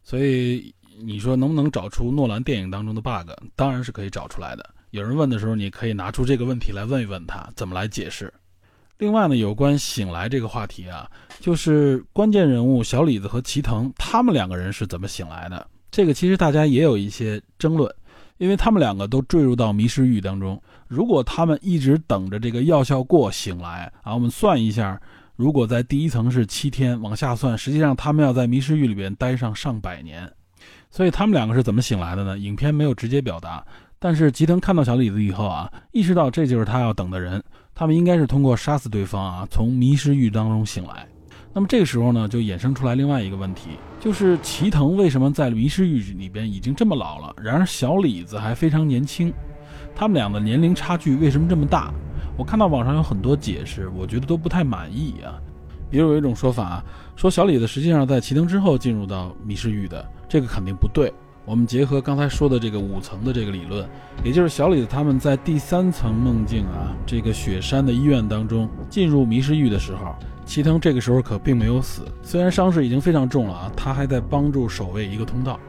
[0.03, 3.29] 所以你说能不能找出诺兰电影当中的 bug？
[3.55, 4.67] 当然是可以找出来的。
[4.91, 8.33] 有人问的时候，你可以拿出这个问题来问一问他，怎么来解释。
[8.97, 11.07] 另外呢，有关醒来这个话题啊，
[11.39, 15.67] 就是关键人物小李子和齐藤他们两个人是怎么醒来的？
[15.91, 17.93] 这个其实大家也有一些争论，
[18.37, 20.61] 因为他们两个都坠入到迷失域当中。
[20.87, 24.99] 如果他们一直等着这个药效过醒来啊，我们算一下。
[25.35, 30.27] 如果在第一层是七天，往下算，实际上他们要在迷失域里边待上上百年。
[30.89, 32.39] 所以他们两个是怎么醒来的呢？
[32.39, 33.63] 影片没有直接表达，
[33.99, 37.43] 但是吉藤看到小李子以后啊，意识到这就是他要等的人，
[37.75, 41.07] 他们应该是通过杀死对方啊，从迷失域当中醒来。
[41.57, 49.33] 那么这个时候呢，就衍生出来另外一个问题，就是齐藤为什么在迷失域里边已经这么老了，然而小李子还非常年轻？
[49.95, 51.91] 他们俩的年龄差距为什么这么大？
[52.37, 55.33] 我看到网上有很多解释，我觉得都不太满意啊。
[55.89, 56.83] 比如有一种说法，
[57.15, 61.11] 说小李子实际上在齐藤之后进入到迷失域的，这个肯定不对。
[61.43, 63.83] 我们结合刚才说的这个五层的这个理论，
[64.23, 70.13] 也就是小李子他们在第三层梦境啊，这个雪山的医院当中进入迷失域的时候，
[70.47, 75.59] 齐藤这个时候可并没有死，虽然伤势已经非常重了啊，他还在帮助守卫一个通道。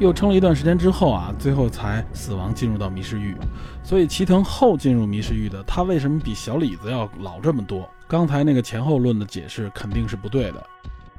[0.00, 3.36] 又撑了一段时间之后啊，最后才死亡，进入到迷失域。
[3.84, 7.88] 所以齐藤后进入迷失域的，他为什么比小李子要老这么多？
[8.08, 10.66] 刚才那个前后论的解释肯定是不对的。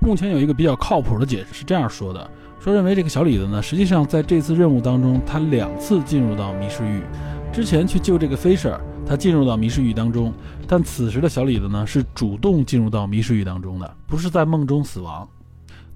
[0.01, 7.01] 目前有一个比较靠谱的解释是这样说的：说认为这个小李子呢，实际上在这次任务当中，他两次进入到迷失域。
[7.53, 10.33] 之前去救这个 Fisher，他进入到迷失域当中，
[10.67, 15.27] 但此时的小李子呢，是主动进入到迷失域当中的，不是在梦中死亡。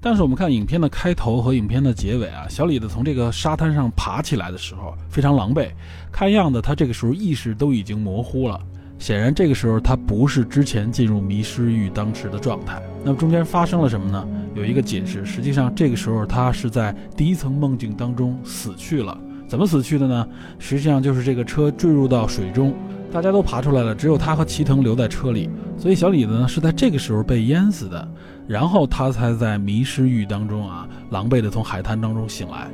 [0.02, 5.70] 但是我们看影片的开头和影片的结尾啊，小李子从这个沙滩上爬起来的时候非常狼狈，
[6.12, 8.60] 看样子他这个时候意识都已经模糊了。
[8.98, 12.82] 显然这个时候他不是之前进入迷失域当时的状态。
[13.04, 14.28] 那么中间发生了什么呢？
[14.56, 19.18] 有一个解释，实际上这个时候他是在第一层梦境当中死去了。
[19.48, 20.28] 怎么死去的呢？
[20.60, 22.74] 实际上就是这个车坠入到水中，
[23.12, 28.08] 大家都爬出来了，只有他和齐藤留在车里，所以小李子呢是在这个时候被淹死的。
[28.48, 32.68] 然后他才在迷失域当中啊，狼狈的从海滩当中醒来。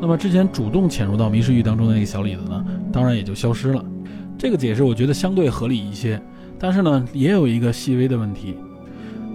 [0.00, 3.84] 那么之前主动潜入到迷失域当中的那个小李子呢，当然也就消失了。
[4.36, 6.20] 这个解释我觉得相对合理一些。
[6.58, 8.56] 但是呢，也有一个细微的问题，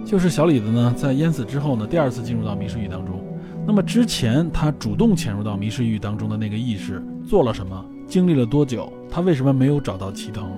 [0.04, 3.20] 就是小李子呢在淹死之后呢，第二次进入到迷失域当中。
[3.66, 7.84] 那么之前他主动潜入到迷失域当中的那个意识做了什么？
[8.08, 8.90] 经历了多久？
[9.10, 10.50] 他为什么没有找到齐藤？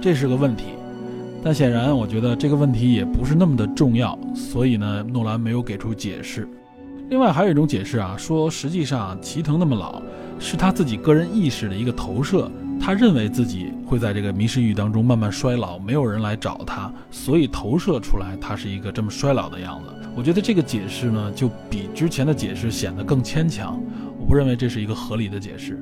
[0.00, 0.64] 这是个问题。
[1.42, 6.48] 但显然，我觉得这个问题也不是那么的重要，所以呢，诺兰没有给出解释。
[7.08, 10.02] 另外还有一种解释啊，说实际上齐藤那么老，
[10.40, 19.90] 是他自己个人意识的一个投射，他认为自己会在这个迷失域当中慢慢衰老，没有人来找他，所以投射出来他是一个这么衰老的样子。
[20.16, 23.80] 我觉得这个解释呢，就比之前的解释显得更牵强，
[24.18, 25.80] 我不认为这是一个合理的解释。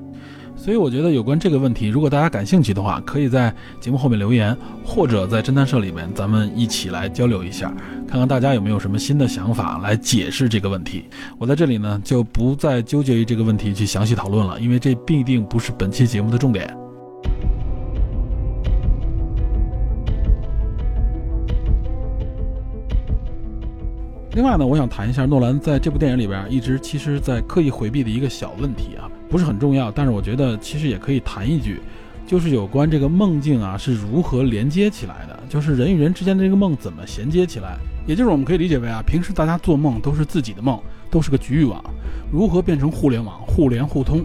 [0.57, 7.75] 所以我觉得有关这个问题，如果大家感兴趣的话，可以在节目后面留言，或者在侦探社里面，咱们一起来交流一下，
[8.09, 11.05] 看看大家有没有什么新的想法来解释这个问题。
[11.39, 16.75] 我在这里呢就不再纠结于这个问题去详细讨论了，因为这必定不是本期节目的重点。
[24.33, 29.11] 另外呢，我想谈一下诺兰在这部电影里边一直其实在刻意回避的一个小问题啊。
[29.29, 31.81] 不是很重要，但是我觉得其实也可以谈一句，
[32.27, 41.83] 就是有关这个梦境啊是如何连接起来的，就是人与人之间的这个梦怎么衔接起来，也就是我们可以理解为啊，平时大家做梦都是自己的梦，都是个局域网，
[42.33, 44.25] 如何变成互联网，互联互通？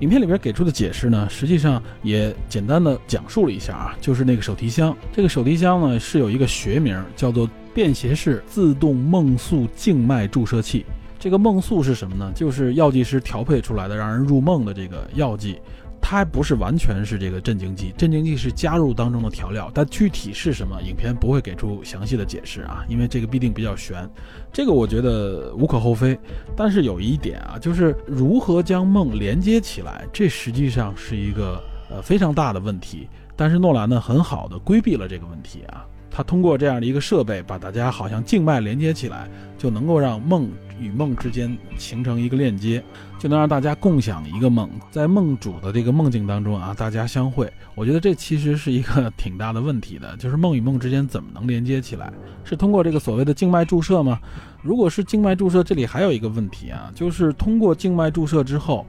[0.00, 10.84] 影片里边给出的解释呢，实际上也简单的讲述了一下啊，就是那个手提箱，这个手提箱呢是有一个学名叫做便携式自动梦速静脉注射器。
[11.22, 12.32] 这个梦素是什么呢？
[12.34, 15.56] 就是药剂师调配出来的让人入梦的这个药剂，
[16.00, 24.04] 它还不是完全是这个镇静剂，镇静剂是加入当中的调料，但具体是什么，影片不会给出详细的解释啊，因为这个必定比较悬。
[24.52, 26.18] 这个我觉得无可厚非，
[26.56, 33.08] 但是有一点啊，就是如何将梦连接起来，这实际上是一个呃非常大的问题。
[33.36, 35.86] 但是诺兰呢，很好的规避了这个问题啊。
[36.14, 42.84] 他通过这样的一个设备，把大家好像静脉连接起来，就能够让梦与梦之间形成一个链接，
[43.18, 47.50] 就能让大家共享一个梦，在梦主的这个梦境当中啊，大家相会。
[47.74, 52.12] 我觉得这其实是一个挺大的问题的，就是梦与梦之间怎么能连接起来？
[52.44, 54.20] 是通过这个所谓的静脉注射吗？
[54.60, 58.86] 如果是静脉注射，这里还有一个问题啊，就是通过静脉注射之后。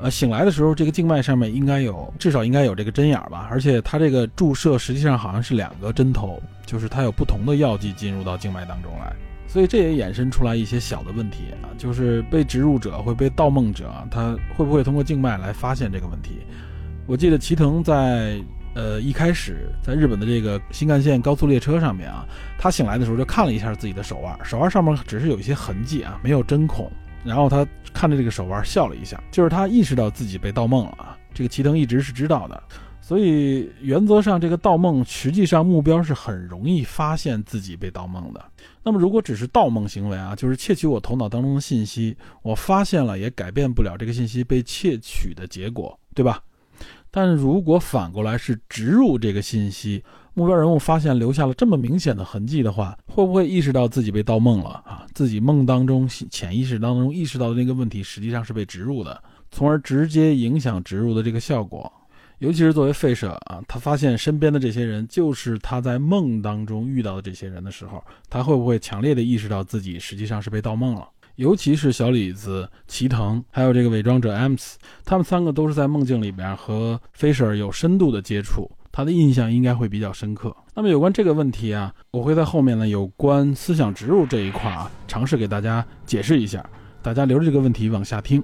[0.00, 3.48] 呃，醒来的时候，这个静脉上面应该有，至少应该有这个针眼吧。
[3.50, 9.14] 而且它这个注射实际上好像是两个针头，就是它有不同的药剂进入到静脉当中来，
[9.48, 16.40] 所以这也衍生出来一些小的问题啊，就是被植入者会被盗梦者，他会不会通过静脉来发现这个问题？
[17.06, 18.38] 我记得齐藤在
[18.74, 22.26] 呃一开始在日本的这个新干线高速列车上面啊，
[22.58, 26.92] 他醒来的时候就看了一下自己的手腕，手腕上面只是有一些痕迹啊，没有针孔。
[27.26, 31.18] 然后他看着这个手腕笑了一下，就是他意识到自己被盗梦了啊。
[31.34, 32.62] 这个齐藤一直是知道的，
[33.00, 38.42] 所以原则上这个盗梦实际上目标是很容易发现自己被盗梦的。
[38.82, 46.40] 那么如果只是盗梦行为啊，就是窃取我头脑当中的信息，我发现了也改变不了这个信息被窃取的结果，对吧？
[47.10, 50.02] 但如果反过来是植入这个信息。
[50.38, 55.06] 目标人物发现留下了这么明显的痕迹的话，会不会意识到自己被盗梦了啊？
[55.14, 59.18] 自己梦当中潜意识当中意识到的那个问题，实际上是被植入的，
[59.50, 61.90] 从而直接影响植入的这个效果。
[62.40, 71.08] 尤其是作为费舍啊，他发现身边的这些人就是他在梦当中遇到的这些人的时候，他会不会强烈的意识到自己实际上是被盗梦了？
[71.36, 78.70] 尤其是小李子、齐藤还有这个伪装者 M s 他们三个都是在梦境里边和费舍有深度的接触。
[78.96, 80.56] 他的印象应该会比较深刻。
[80.74, 86.64] 那么有关这个问题啊，我会在后面呢有关思想植入这一块啊，尝试给大家解释一下。
[87.02, 88.42] 大家留着这个问题往下听。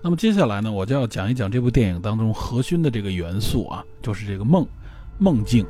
[0.00, 4.64] 那么接下来呢，我就要讲一讲这部电影当中核心的这个元素啊，就是这个梦，
[5.18, 5.66] 梦境。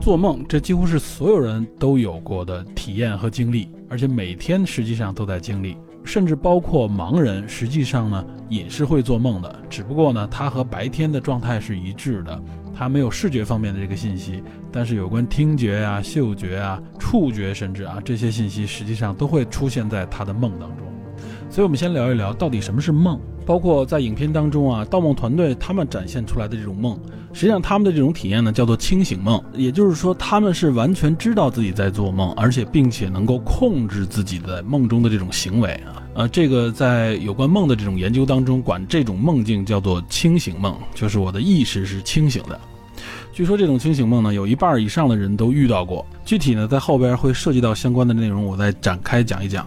[0.00, 5.76] 做梦，这几乎是所有人都有过的体验和经历，而且每天实际上都在经历。
[6.04, 12.40] 甚至包括盲人，实际上呢也是会做梦的，只不过呢，他和白天的状态是一致的，
[12.74, 20.89] 他没有视觉方面的这个信息，但是有关听觉啊、嗅觉啊、触觉，甚至啊这些信息，实际上都会出现在他的梦当中。
[21.50, 23.18] 所以，我们先聊一聊到底什么是梦。
[23.44, 26.96] 包括在影片当中啊，盗梦团队他们展现出来的这种梦，
[27.32, 29.42] 实际上他们的这种体验呢，叫做清醒梦。
[29.54, 36.00] 也就是说，他们是完全知道自己在做梦，而且并且能够控制自己在梦中的这种行为啊。
[36.14, 42.60] 呃，这个在有关梦的这种研究当中，管这种梦境叫做清醒梦，就是我的意识是清醒的。
[43.32, 46.06] 据说这种清醒梦呢，有一半以上的人都遇到过。
[46.24, 49.66] 具体呢，在后边会涉及到相关的内容，我再展开讲一讲。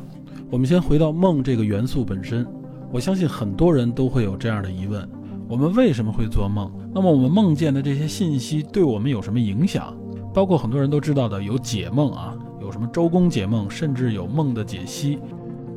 [0.53, 2.45] 我们先回到梦这个元素本身。
[2.91, 5.09] 我相信很多人都会有这样的疑问：
[5.49, 6.71] 我们为什么会做梦？
[6.93, 9.97] 那么我们梦见的这些信息对我们有什么影响？
[10.31, 15.17] 包括很多人都知道的有解梦啊，有什么周公解梦，甚至有梦的解析。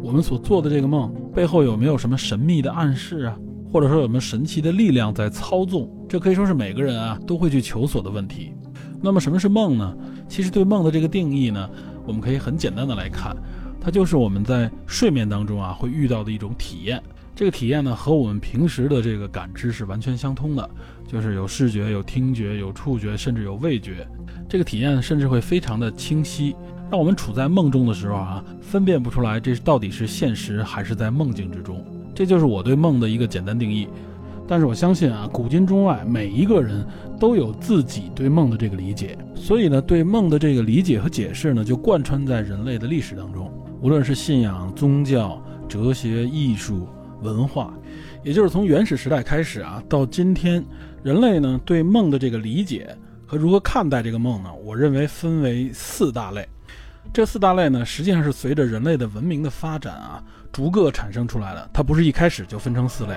[0.03, 3.39] 我们所做的这个梦背后有没有什么神秘的暗示啊？
[3.73, 5.91] 或者说有没有神奇的力量在操纵？
[6.07, 8.53] 这可以说是每个人啊都会去求索的问题。
[9.01, 9.97] 那么什么是梦呢？
[10.29, 11.67] 其实对梦的这个定义呢，
[12.07, 13.35] 我们可以很简单的来看。
[13.87, 17.01] 它就是我们在睡眠当中啊会遇到的一种体验，
[17.37, 20.68] 这个体验呢和我们平时的这个感知是完全相通的，
[21.07, 24.05] 就是有视觉、有听觉、有触觉，甚至有味觉。
[24.49, 26.57] 这个体验甚至会非常的清晰，
[26.90, 31.81] 让我们处在梦中的时候啊分辨不出来这到底是现实还是在梦境之中。
[32.12, 33.87] 这就是我对梦的一个简单定义。
[34.49, 36.85] 但是我相信啊，古今中外每一个人
[37.20, 43.49] 都有自己对梦的这个理解，所以呢，对梦的这个理解和解释呢就贯穿在人类的历史当中。
[43.81, 46.89] 无论是信仰、宗教、哲学、艺术、
[47.23, 47.73] 文化，
[48.25, 50.65] 也就是从原始时代开始啊，到今天，
[51.03, 54.53] 人类呢对梦的这个理解和如何看待这个梦呢？
[54.65, 56.47] 我认为分为四大类。
[57.13, 63.15] 这四大类呢，实际上是随着人类的文明的发展啊，逐个产生出来的，它不是一开始就分成四类。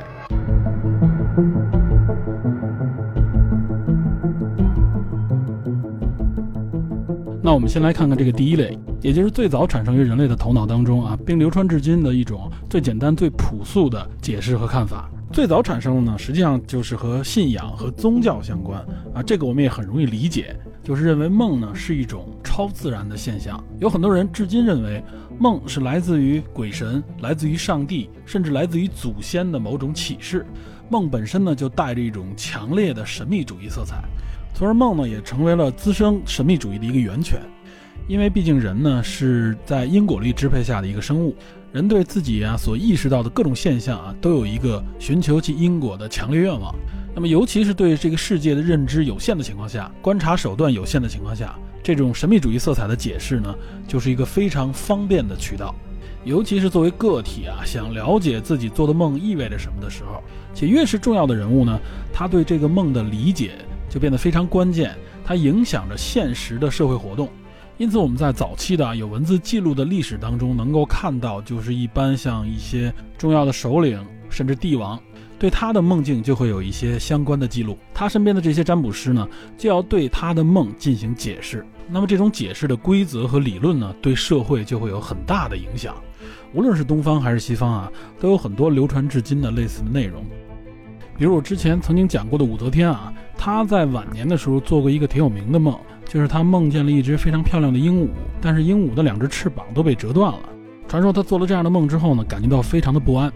[7.49, 15.09] 那我们先来看看这个第一类，也就是最早产生于人类的头脑当中啊，并流传至今的一种最简单、最朴素的解释和看法。
[15.33, 18.79] 最早产生的呢，实际上就是和信仰和宗教相关
[19.15, 23.59] 啊，这个我们也很容易理解，就是认为梦呢是一种超自然的现象。
[23.79, 25.03] 有很多人至今认为
[25.39, 30.45] 梦是来自于鬼神、来自于上帝，甚至来自于祖先的某种启示。
[30.87, 34.03] 梦本身呢，就带着一种强烈的神秘主义色彩。
[34.59, 37.39] 从而梦呢，也成为了滋生神秘主义的一个源泉。
[38.09, 41.33] 因为毕竟人呢是在因果律支配下的一个生物，
[41.71, 46.75] 人对自己啊所意识到的各种现象啊都有一个寻求其因果的强烈愿望。
[47.15, 53.55] 那么，尤其是对这个世界的认知有限的情况下，观察手段有限的情况下，这种神秘主义色彩的解释呢，
[53.87, 55.73] 就是一个非常方便的渠道。
[56.25, 60.21] 尤其是作为个体啊，想了解自己做的梦意味着什么的时候，
[60.53, 61.79] 且越是重要的人物呢，
[62.11, 63.53] 他对这个梦的理解
[63.89, 67.29] 就变得非常关键，它影响着现实的社会活动。
[67.77, 74.99] 因此，我们在早期的有文字记录的历史当中，能够看到，就是一般像一些重要的首领，甚至帝王，
[75.39, 77.77] 对他的梦境就会有一些相关的记录。
[77.93, 79.25] 他身边的这些占卜师呢，
[79.57, 81.65] 就要对他的梦进行解释。
[81.87, 85.95] 那么，这种解释的规则和理论呢，对社会就会有很大的影响。
[86.53, 90.25] 无论是东方还是西方啊，都有很多流传至今的类似的内容。
[91.19, 95.77] 比如我之前曾经讲过的武则天啊，她在晚年的时候做过一个挺有名的梦。
[96.05, 98.07] 就是她梦见了一只非常漂亮的鹦鹉，
[98.41, 100.39] 但是鹦鹉的两只翅膀都被折断了。
[100.87, 103.31] 传说她做了这样的梦之后呢，感觉到非常的不安，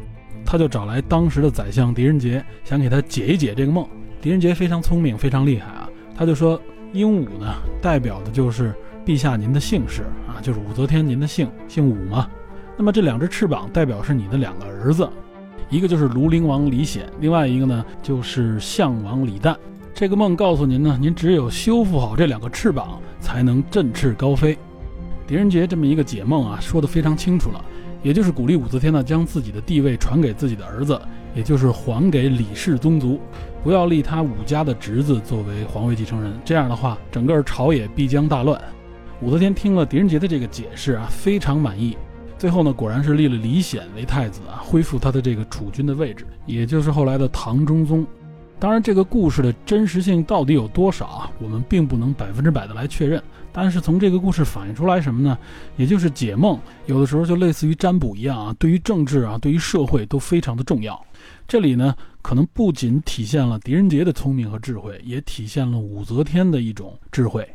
[0.45, 3.85] 他就找来当时的宰相狄仁杰，想给他解一解这个梦。
[4.21, 6.59] 狄仁杰非常聪明，非常厉害啊，他就说
[6.93, 8.73] 鹦鹉呢，代表的就是
[9.05, 12.27] 陛下您的姓氏啊，就是武则天您的姓，姓武嘛。
[12.75, 15.07] 那么这两只翅膀代表是你的两个儿子，
[15.73, 19.55] 一个就是庐陵王李显，另外一个呢就是项王李旦。
[19.91, 24.55] 这个梦告诉您呢，您只有修复好这两个翅膀，才能振翅高飞。
[25.25, 27.65] 狄仁杰这么一个解梦啊，说的非常清楚了，
[28.03, 31.01] 也就是鼓励武则天呢，将自己的地位传给自己的儿子，
[31.33, 33.19] 也就是还给李氏宗族，
[33.63, 36.39] 不要立他武家的侄子作为皇位继承人。
[36.45, 38.61] 这样的话，整个朝野必将大乱。
[39.21, 41.97] 武则天听了狄仁杰的这个解释啊，非常满意。
[42.43, 48.05] 最后呢，果然是立了李显为太子啊，恢复他的这个储君的位置，也就是后来的唐中宗。
[48.59, 51.31] 当然，这个故事的真实性到底有多少啊？
[51.39, 53.23] 我们并不能百分之百的来确认。
[53.53, 55.37] 但是从这个故事反映出来什么呢？
[55.77, 61.01] 也就是解梦有的时候就类似于占卜一样啊，对于政治啊，对于社会都非常的重要。
[61.47, 67.47] 这里呢，可能不仅体现了狄仁杰的聪明和智慧，也体现了武则天的一种智慧。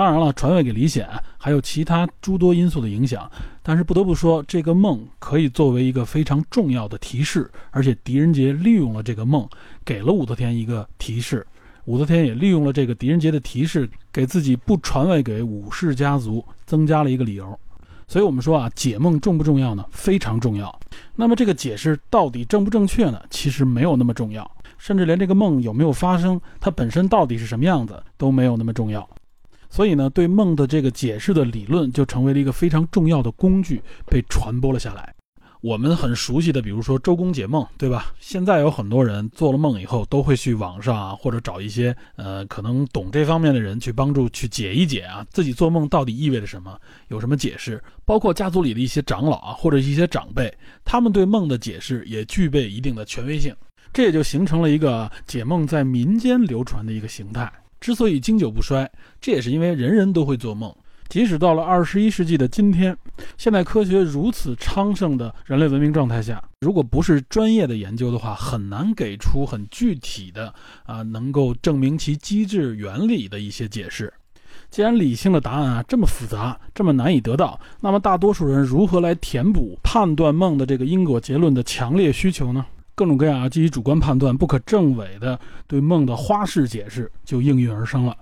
[0.00, 3.30] 当然了，传位给李显还有其他诸多因素的影响，
[3.62, 9.46] 但是不得不说，这个梦可以作为一个非常重要的提示，而且狄仁杰利用了这个梦，
[9.84, 11.46] 给了武则天一个提示，
[11.84, 17.60] 武则天也利用了这个狄仁杰的提示，给自己不传位给武氏家族增加了一个理由。
[18.08, 19.84] 所以，我们说啊，解梦重不重要呢？
[19.90, 20.74] 非常重要。
[21.14, 23.20] 那么，这个解释到底正不正确呢？
[23.28, 29.06] 其实没有那么重要，甚至连这个梦有没有发生，它本身到底是什么样子都没有那么重要。
[29.70, 35.14] 所以呢，对梦的这个解释的理论就成为了一个非常重要的工具，被传播了下来。
[35.62, 38.14] 我们很熟悉的，比如说周公解梦，对吧？
[38.18, 47.78] 现在有很多人做了梦以后，都会去网上啊，或者找一些呃可能懂这方面的人去帮助去解一解啊，自己做梦到底意味着什么，有什么解释？
[48.06, 50.50] 包括家族里的一些长老啊，或者一些长辈，
[50.82, 53.54] 他们对梦的解释也具备一定的权威性，
[53.92, 57.52] 这也就形成了一个解梦在民间流传的一个形态。
[57.80, 60.74] 之所以经久不衰，这也是因为人人都会做梦。
[61.08, 62.96] 即使到了二十一世纪的今天，
[63.36, 70.54] 现代科学如此昌盛的人类文明状态下，如果不是专业的研究的话，很难给出很具体的
[70.84, 74.12] 啊，能够证明其机制原理的一些解释。
[74.70, 82.64] 既然理性的答案啊这么复杂，这么难以得到，那么大多数人如何来填补判断梦的这个因果结论的强烈需求呢？
[83.00, 88.14] 各种各样啊，基于主观判断不可证伪的对梦的花式解释就应运而生了。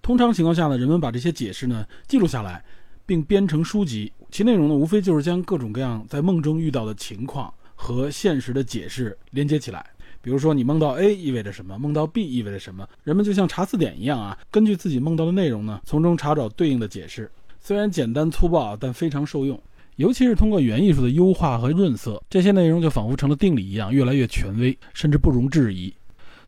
[0.00, 2.64] 通常情况下呢，人们把这些解释呢记录下来，
[3.04, 9.84] 并编成书籍，其内容呢无非就是将各种各样在梦中遇到的情况和现实的解释连接起来。
[10.22, 17.30] 比如说，你梦到 A 意味着什么，梦到 B 意味着什么，人们就像查字典一样啊，根据自己梦到的内容呢，从中查找对应的解释。
[17.60, 19.60] 虽然简单粗暴，但非常受用。
[20.02, 25.94] 尤其是通过语言艺术的优化和润色，这些内容就仿佛成了定理一样，越来越权威，甚至不容置疑。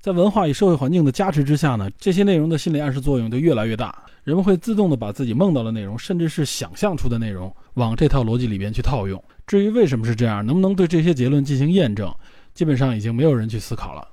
[0.00, 3.96] 在文化与社会环境的加持之下呢，这些内容的心理暗示作用就越来越大。
[4.24, 9.22] 人们会自动的把自己梦到的内容，甚至是想象出的内容，往这套逻辑里边去套用。
[9.46, 12.12] 至于为什么是这样，能不能对这些结论进行验证，
[12.54, 14.04] 基本上已经没有人去思考了。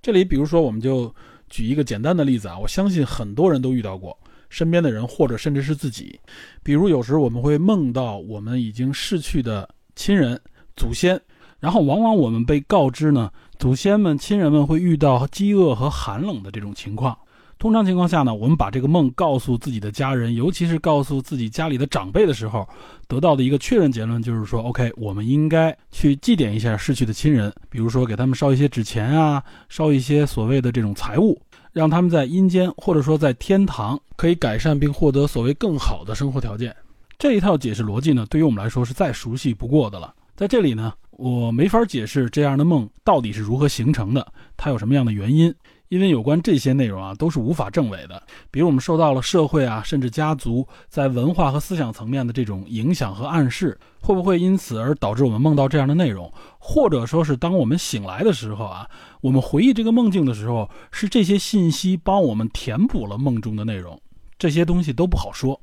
[0.00, 1.14] 这里，比如说，我们就
[1.50, 4.18] 举一个简单的例子啊，我相信很多人都遇到过。
[4.48, 6.18] 身边的人，或者甚至是自己，
[6.62, 10.40] 比如有时我们会梦到我们已经逝去的亲人、
[10.76, 11.20] 祖先，
[11.60, 17.16] 然后往往我们被告知呢，祖先们、亲人们会遇到饥饿和寒冷的这种情况。
[17.58, 22.64] 通常情况下呢，我们把这个梦告诉自己的家人，尤其是告诉自己家里的长辈的时候，
[23.08, 31.36] 得到的一个确认结论就是说，OK，我们应该去祭奠一下逝去的亲人，比如说给他们烧一些纸钱啊，烧一些所谓的这种财物，
[31.78, 36.74] 让他们在阴间或者说在天堂可以改善并获得所谓更好的生活条件。
[37.16, 40.12] 这一套解释逻辑呢，对于我们来说是再熟悉不过的了。
[40.34, 44.26] 在这里呢，我没法解释这样的梦到底是如何形成的，
[44.56, 45.54] 它有什么样的原因，
[45.88, 48.20] 因为有关这些内容啊，都是无法证伪的。
[48.50, 56.32] 比如我们受到了社会啊，甚至家族在文化和思想层面的这种影响和暗示，会不会因此而导致我们梦到这样的内容？
[56.58, 58.88] 或者说是当我们醒来的时候啊，
[59.20, 64.00] 我们回忆这个梦境的时候，是这些信息帮我们填补了梦中的内容？
[64.38, 65.60] 这些东西都不好说。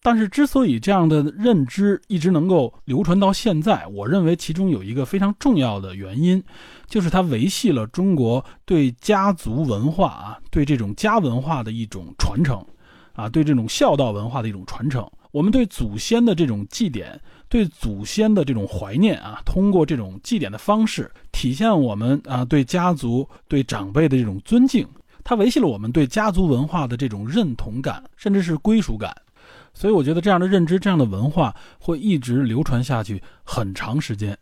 [0.00, 6.42] 但是，之所以这样的认知一直能够流传到现在，我认为其中有一个非常重要的原因，
[6.86, 12.64] 就是它维系了中国对家族文化啊，对这种家文化的一种传承，
[13.14, 15.04] 啊，对这种孝道文化的一种传承。
[15.32, 17.18] 我们对祖先的这种祭奠，
[17.48, 24.86] 对祖先的这种怀念啊，通过这种祭奠的方式，体现我们啊对家族、对长辈的这种尊敬。
[25.24, 29.14] 它维系了我们对家族文化的这种认同感，甚至是归属感。
[29.74, 34.36] 所以我觉得这样的认知、这样的文化会一直流传下去很长时间。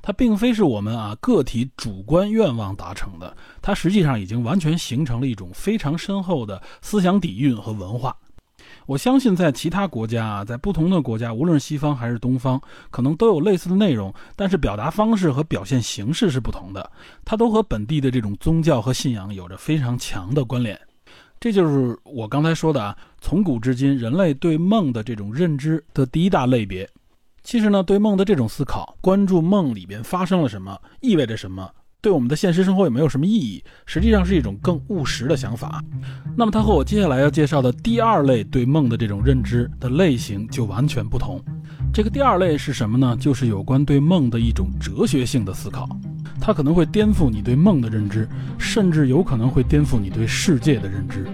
[0.00, 8.16] 它并非是我们啊个体主观愿望达成的，它实际上已经完全形成了一种非常深厚的思想底蕴和文化。
[8.88, 12.58] 我相信在其他国家啊，在不同的国家，无论是西方还是东方，
[12.90, 16.90] 可能都有类似的内容，但是表达方式和表现形式是不同的。
[17.22, 20.80] 它都和本地的这种宗教和信仰有着非常强的关联。
[21.38, 26.88] 这就是我刚才说的啊，从古至今人类对梦的这种认知的第一大类别。
[27.42, 31.70] 其实呢，对梦的这种思考，关注梦里边发生了什么，意味着什么，
[32.00, 35.82] 对我们的现实生活也没有什么意义，实际上是一种更务实的想法。
[36.36, 41.42] 那么它和我接下来要介绍的第二类对梦的这种认知的类型就完全不同。
[41.92, 43.16] 这个第二类是什么呢？
[43.18, 45.88] 就是有关对梦的一种哲学性的思考。
[46.40, 48.28] 它可能会颠覆你对梦的认知，
[48.60, 51.26] 甚至有可能会颠覆你对世界的认知。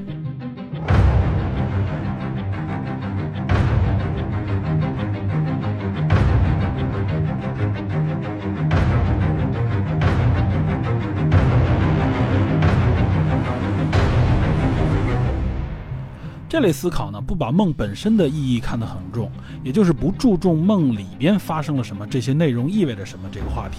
[16.55, 19.29] 这类思考呢，不把梦本身的意义看得很重，
[19.65, 23.79] 也就是不注重梦里边发生了什么，这些内容意味着什么这个话题。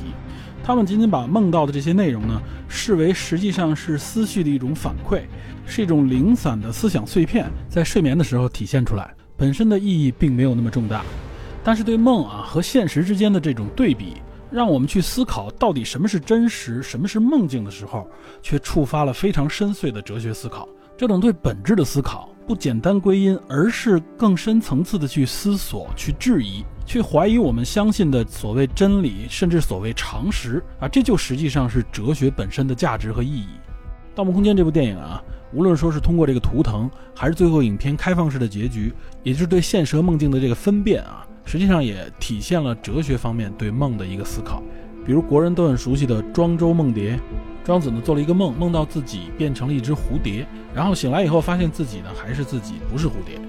[0.62, 5.22] 他们仅仅把梦到的这些内容呢，视为实际上是思绪的一种反馈，
[5.66, 11.02] 是一种零散的思想碎片，在睡眠的时候体现出来，本身的意义并没有那么重大。
[11.64, 14.18] 但是对梦啊和现实之间的这种对比，
[14.52, 18.06] 让我们去思考到底什么是真实，什么是梦境的时候，
[18.42, 20.68] 却触发了非常深邃的哲学思考。
[20.98, 33.48] 这种对本质的思考，不简单归因，而是更深层次的去思索、去质疑、去怀疑我们相信的所谓真理，甚至所谓常识啊，这就实际上是哲学本身的价值和意义。
[34.18, 35.22] 《盗梦空间》这部电影啊，
[35.52, 44.64] 无论说是通过这个图腾，还是最后影片开放式的结局，也就是对现实和梦境的这个分辨啊，实际上也体现了哲学方面对梦的一个思考。
[45.06, 47.20] 比如国人都很熟悉的庄周梦蝶。
[47.64, 53.40] 庄子呢做了一个梦，梦到自己变成了一只蝴蝶，然后醒来以后发现自己呢还是自己，不是蝴蝶。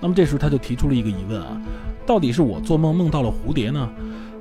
[0.00, 1.60] 那么这时候他就提出了一个疑问啊，
[2.06, 3.90] 到底是我做梦梦到了蝴蝶呢，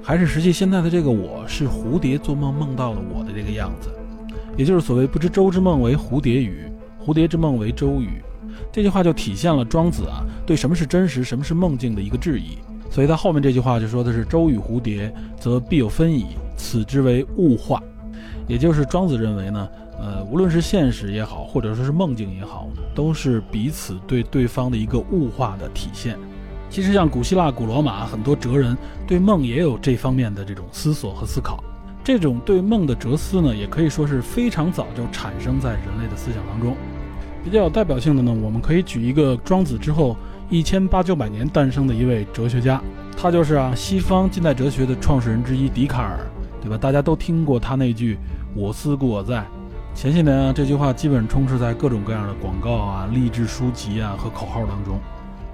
[0.03, 3.89] 还是实际现在的这个我是蝴蝶做梦梦到了我的这个样子？
[4.55, 6.72] 也就是所谓不知周之梦为蝴蝶语，
[7.03, 8.22] 蝴蝶之梦为周语。
[8.72, 12.59] 这句话就体现了庄子啊对什么是真实，什么是梦境的一个质疑。
[12.96, 17.84] 所以他后面这句话就说的是周与蝴蝶，则必有分矣，此之为物化。
[18.48, 19.68] 也就是庄子认为呢，
[20.00, 26.18] 呃，无论是现实也好，或者说是梦境也好，都是彼此对对方的一个物化的体现。
[26.70, 31.62] 其实像古希腊、古罗马很多哲人对梦也有这方面的这种思索和思考。
[32.02, 36.78] 这种对梦的哲思呢，也可以说是非常早就产生在人类的思想当中。
[37.43, 40.16] 比较有代表性的呢，我们可以举一个庄子之后
[40.50, 42.82] 一千八九百年诞生的一位哲学家，
[43.18, 46.20] 他就是啊西方近代哲学的创始人之一笛卡尔。
[46.62, 46.76] 对吧？
[46.76, 48.18] 大家都听过他那句
[48.58, 49.46] “我思故我在”。
[49.93, 55.00] 前些年啊，这句话基本充斥在各种各样的广告啊、励志书籍啊和口号当中。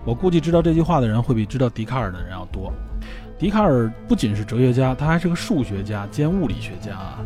[0.06, 2.72] 我估计知道这句话的人会比知道笛卡尔的人要多。
[3.38, 7.20] 笛卡尔不仅是哲学家，他还是个数学家兼物理学家啊。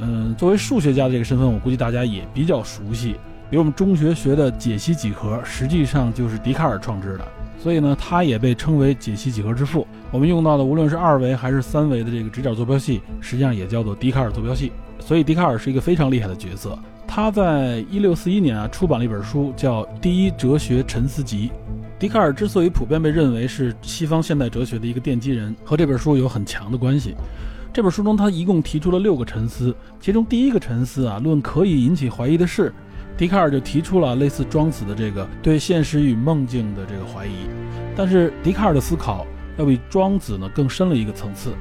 [0.00, 3.16] 嗯，作为数学家的这个身份，我估计大家也比较熟悉。
[3.52, 7.28] 比如我们中学学的解析几何，实际上就是笛卡尔创制的。
[7.62, 9.86] 所以呢，他也被称为解析几何之父。
[10.10, 14.72] 我们用到的无论是二维还是三维的这个直角坐标系，实际上也叫做笛卡尔坐标系。
[14.98, 16.78] 所以笛卡尔是一个非常厉害的角色。
[17.06, 21.50] 他在一六四一年啊出版了一本书，叫《第一哲学沉思集》。
[21.98, 27.14] 笛卡尔之所以普遍被认为是西方现代哲学的一个奠基人，和这本书有很强的关系。
[27.70, 32.72] 这本书中，他一共提出了六个沉思，其中第一个沉思啊，论可以引起怀疑的事，
[33.16, 37.46] 笛卡尔就提出了类似庄子的这个对现实与梦境的这个怀疑。
[37.94, 39.26] 但是笛卡尔的思考
[39.58, 41.52] 要比庄子呢更深了一个层次，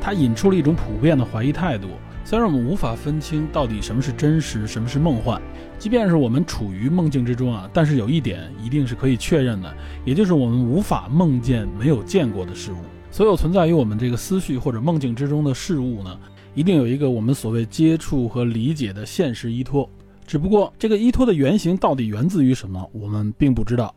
[0.00, 1.88] 他引出了一种普遍的怀疑态度。
[2.24, 5.40] 虽然我们无法分清到底什么是真实，什么是梦幻，
[5.78, 9.74] 即便是我们处于梦境之中啊，但是有一点一定是可以确认的，
[10.04, 12.76] 也就是我们无法梦见没有见过的事物。
[13.10, 16.18] 所有存在于我们这个思绪或者梦境之中的事物呢，
[16.54, 19.88] 一定有一个我们所谓接触和理解的现实依托。
[20.28, 23.94] 只不过这个依托的原型到底源自于什么，我们并不知道。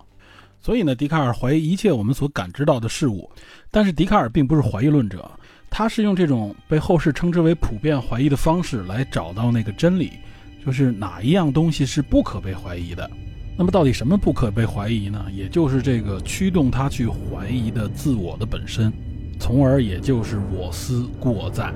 [0.62, 3.30] 所以呢，笛卡尔怀疑一切我们所感知到的事物。
[3.70, 5.30] 但是笛卡尔并不是怀疑论者。
[5.70, 10.12] 他是用这种被后世称之为普遍怀疑的方式来找到那个真理，
[10.66, 13.10] 就是哪一样东西是不可被怀疑的。
[13.58, 15.26] 那么到底什么不可被怀疑呢？
[15.34, 18.92] 也就是这个驱动他去怀疑的自我的本身，
[19.38, 21.74] 从而也就是我思故我在，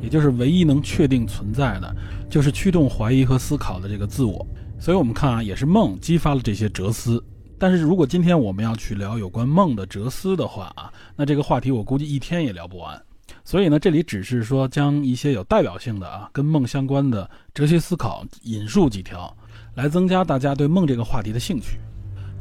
[0.00, 1.96] 也就是唯一能确定存在的，
[2.28, 4.46] 就是驱动怀疑和思考的这个自我。
[4.78, 7.22] 所以我们看啊，也是梦激发了这些哲思。
[7.58, 13.00] 但是如果今天我们要去聊有关梦的哲思的话啊，那这个话题我估计一天也聊不完。
[13.42, 19.34] 所以呢，这里只是说将一些有代表性的啊，跟梦相关的哲学思考引述几条，
[19.74, 21.78] 来增加大家对梦这个话题的兴趣。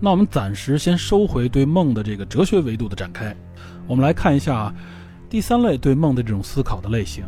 [0.01, 3.33] 那我们暂时先收回对梦的这个哲学维度的展开，
[3.88, 4.75] 我们来看一下啊，
[5.36, 7.25] 第三类对梦的这种思考的类型。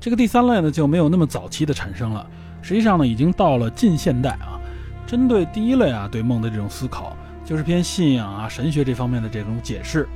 [0.00, 2.28] 这个第三类呢就没有那么早期的产生了，
[2.60, 4.58] 实际上呢已经到了近现代啊。
[5.06, 10.08] 针对第一类啊对梦的这种思考，就是偏信仰啊神学这方面的这种解释。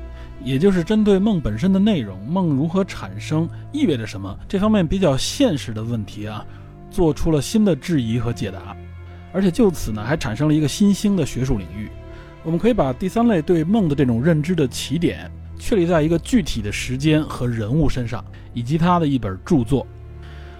[0.42, 6.44] 也就是针对梦本身的内容，梦如何产生，意味着什么这方面比较现实的问题啊，
[6.90, 8.76] 做出了新的质疑和解答，
[9.32, 11.88] 而且就此呢，还产生了一个新兴的学术领域。
[12.42, 15.30] 我们可以把第三类对梦的这种认知的起点，
[15.60, 19.86] 确立在一个具体的时间和人物身上，以及他的一本著作，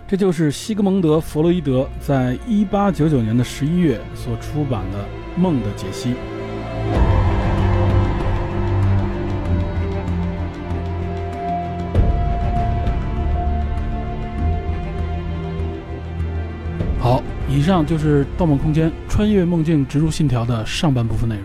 [0.07, 4.99] 这就是西格蒙德·弗洛伊德在一八九九年的十一月所出版的
[5.41, 6.11] 《梦的解析》。
[17.01, 21.45] 好以上就是《盗梦空间》穿越梦境植入信条的上半部分内容。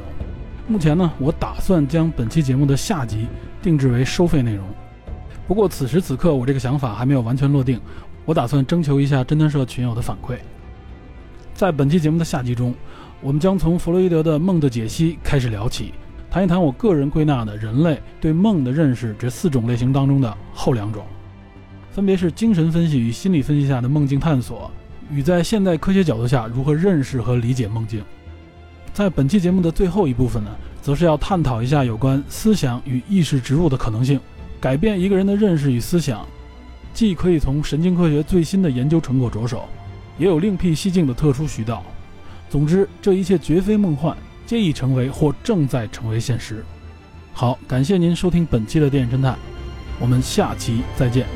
[0.68, 3.28] 目前呢，我打算将本期节目的下集
[3.66, 4.64] 定制为收费内容。
[5.48, 7.82] 不过此时此刻，我这个想法还没有完全落定。
[8.24, 10.38] 我打算征求一下侦探社群友的反馈。
[11.56, 12.76] 在本期节目的下集中，
[13.22, 15.96] 我们将从弗洛伊德的《梦的解析》开始聊起，
[16.30, 21.04] 谈一谈我个人归纳的人类对梦的认识这四种类型当中的后两种，
[21.90, 24.70] 分别是精神分析与心理分析下的梦境探索。
[25.10, 28.04] 与在现代科学角度下如何认识和理解梦境，
[28.96, 30.50] 在本期节目的最后一部分呢，
[30.82, 34.18] 则是要探讨一下有关思想与意识植入的可能性，
[34.58, 36.26] 改变一个人的认识与思想，
[36.94, 39.66] 既可以从神经科学最新的研究成果着手，
[40.18, 41.84] 也有另辟蹊径的特殊渠道。
[42.50, 44.16] 总之，这一切绝非梦幻，
[44.46, 46.64] 皆已成为或正在成为现实。
[47.34, 49.38] 好，感谢您收听本期的电影侦探，
[50.00, 51.28] 我们下期再见。